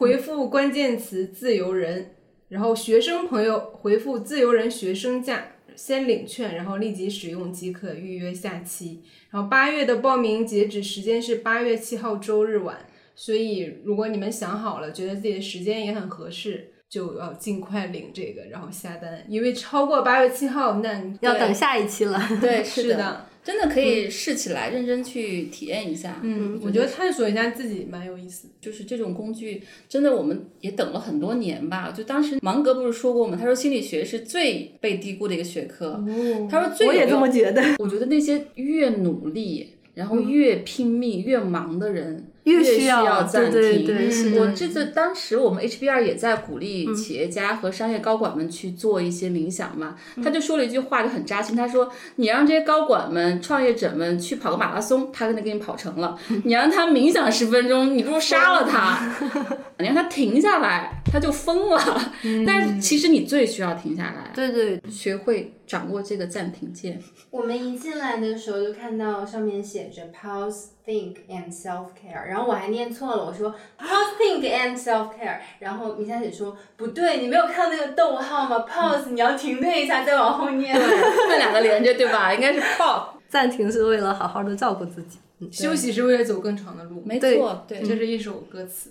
[0.01, 2.13] 回复关键词“自由人”，
[2.49, 9.03] 然后学生朋友回复“自由人学生价”，先领券，然后立即使用即可预约下期。
[9.29, 12.79] 然后八月的报名截止时间是八月七号周日晚，
[13.15, 16.69] 所以如果你们想好了，觉得自己的时间也很合适。
[16.89, 22.21] 就要尽快领这个，然后下单，因为超过八月七号，那要等下一期了。
[22.41, 26.21] 对， 是的，真的可以试起来，认真去体验一下。
[26.23, 28.49] 嗯，我觉得探索一下自己蛮有意思。
[28.61, 31.91] 就是这种工具，真的我们也等了很多年吧。
[31.91, 33.37] 就当时芒格不是说过吗？
[33.39, 35.93] 他说心理学是最被低估的一个学科。
[35.93, 37.63] 哦他说最我也这么觉得。
[37.81, 42.27] 我觉得那些越努力，然后越拼命、越忙的人。
[42.45, 43.53] 越需要暂停。
[43.53, 49.97] 对对对，我这次当时我们 HBR 也在鼓励企业家和商业高管们去做一些冥想嘛。
[50.23, 51.55] 他就说了一句话，就很扎心。
[51.55, 58.99] 他说：“你让这些高管们、创业者们去跑个马拉松，他可能给你跑成了； 你让他冥想十分钟，你不如杀了他。
[59.79, 62.13] 你让他停下来，他就疯了。
[62.47, 67.01] 但是其实你最需要停下来，对对，学会掌握这个暂停键。
[67.31, 80.75] 我们一进来的时候就看到上面写着 Pause。” Think and self care，然后我还念错了，我说 pause think and self care，然后米夏姐说不对，你没有看到那个逗号吗？Pause 你要停顿一下再往后念，
[81.29, 82.35] 那两个连着对吧？
[82.35, 85.19] 应该是 pause，暂停是为了好好的照顾自己，
[85.53, 87.01] 休息是为了走更长的路。
[87.07, 88.91] 没错，对，这是一首歌词，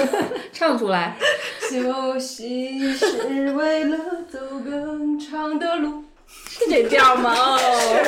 [0.50, 1.18] 唱出来。
[1.70, 3.98] 休息是为了
[4.30, 6.03] 走更长的路，
[6.48, 7.34] 是这调吗？
[7.36, 7.58] 哦，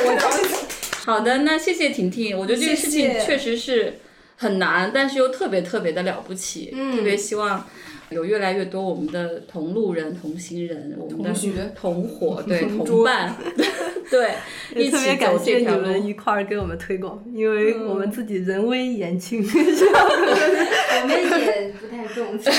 [0.05, 0.67] 我。
[1.05, 2.37] 好的，那谢谢婷婷。
[2.37, 3.99] 我觉得这个事情确实是
[4.35, 6.75] 很难，但是又特别特别的了不起。
[6.95, 7.65] 特别希望
[8.09, 13.35] 有越来越多我们的同路人、同行人、我们的同伙、 对同伴，
[14.09, 14.31] 对，
[14.75, 22.49] 一起走这条路，一块儿给我们推广，因为我们自己人微言轻， 我们也不太重视。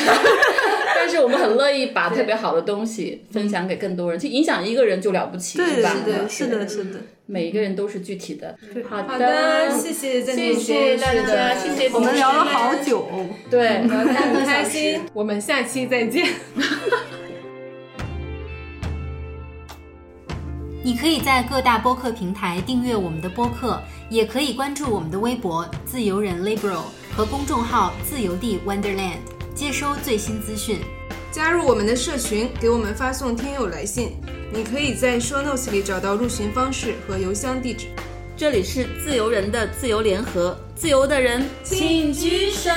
[0.94, 5.96] 但是我们很乐意把特别好的东西分享给更多人，去影响一个人就了不起，是吧？
[6.28, 7.00] 是的，是的。
[7.30, 8.58] 每一个人都是具体的。
[8.88, 11.90] 好的，谢谢，谢谢大家，谢谢。
[11.92, 13.06] 我们聊了好久，
[13.50, 15.02] 对，聊得很开心。
[15.12, 16.26] 我们下期再见。
[20.82, 23.78] 你可以在各大播客平台订阅我们的播客，
[24.08, 26.84] 也可以关注我们的微博“自由人 Liberal”
[27.14, 29.18] 和公众号“自由地 Wonderland”，
[29.54, 30.78] 接收最新资讯。
[31.30, 34.16] 加入我们的社群，给我们发送听友来信。
[34.50, 37.88] 你可以在 show notes 里找到入群方式和邮箱地址。
[38.34, 42.70] 这里是自由人的自由联合，自由的人请举手。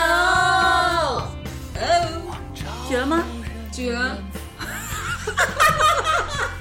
[2.89, 3.23] 举了吗？
[3.71, 4.17] 举了。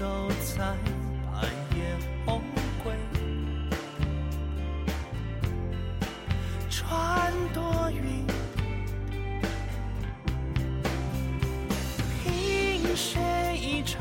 [0.00, 0.64] 都在
[1.30, 1.44] 半
[1.76, 1.94] 夜
[2.24, 2.40] 梦
[2.82, 2.94] 归，
[6.70, 8.26] 穿多云，
[12.24, 14.00] 凭谁唱？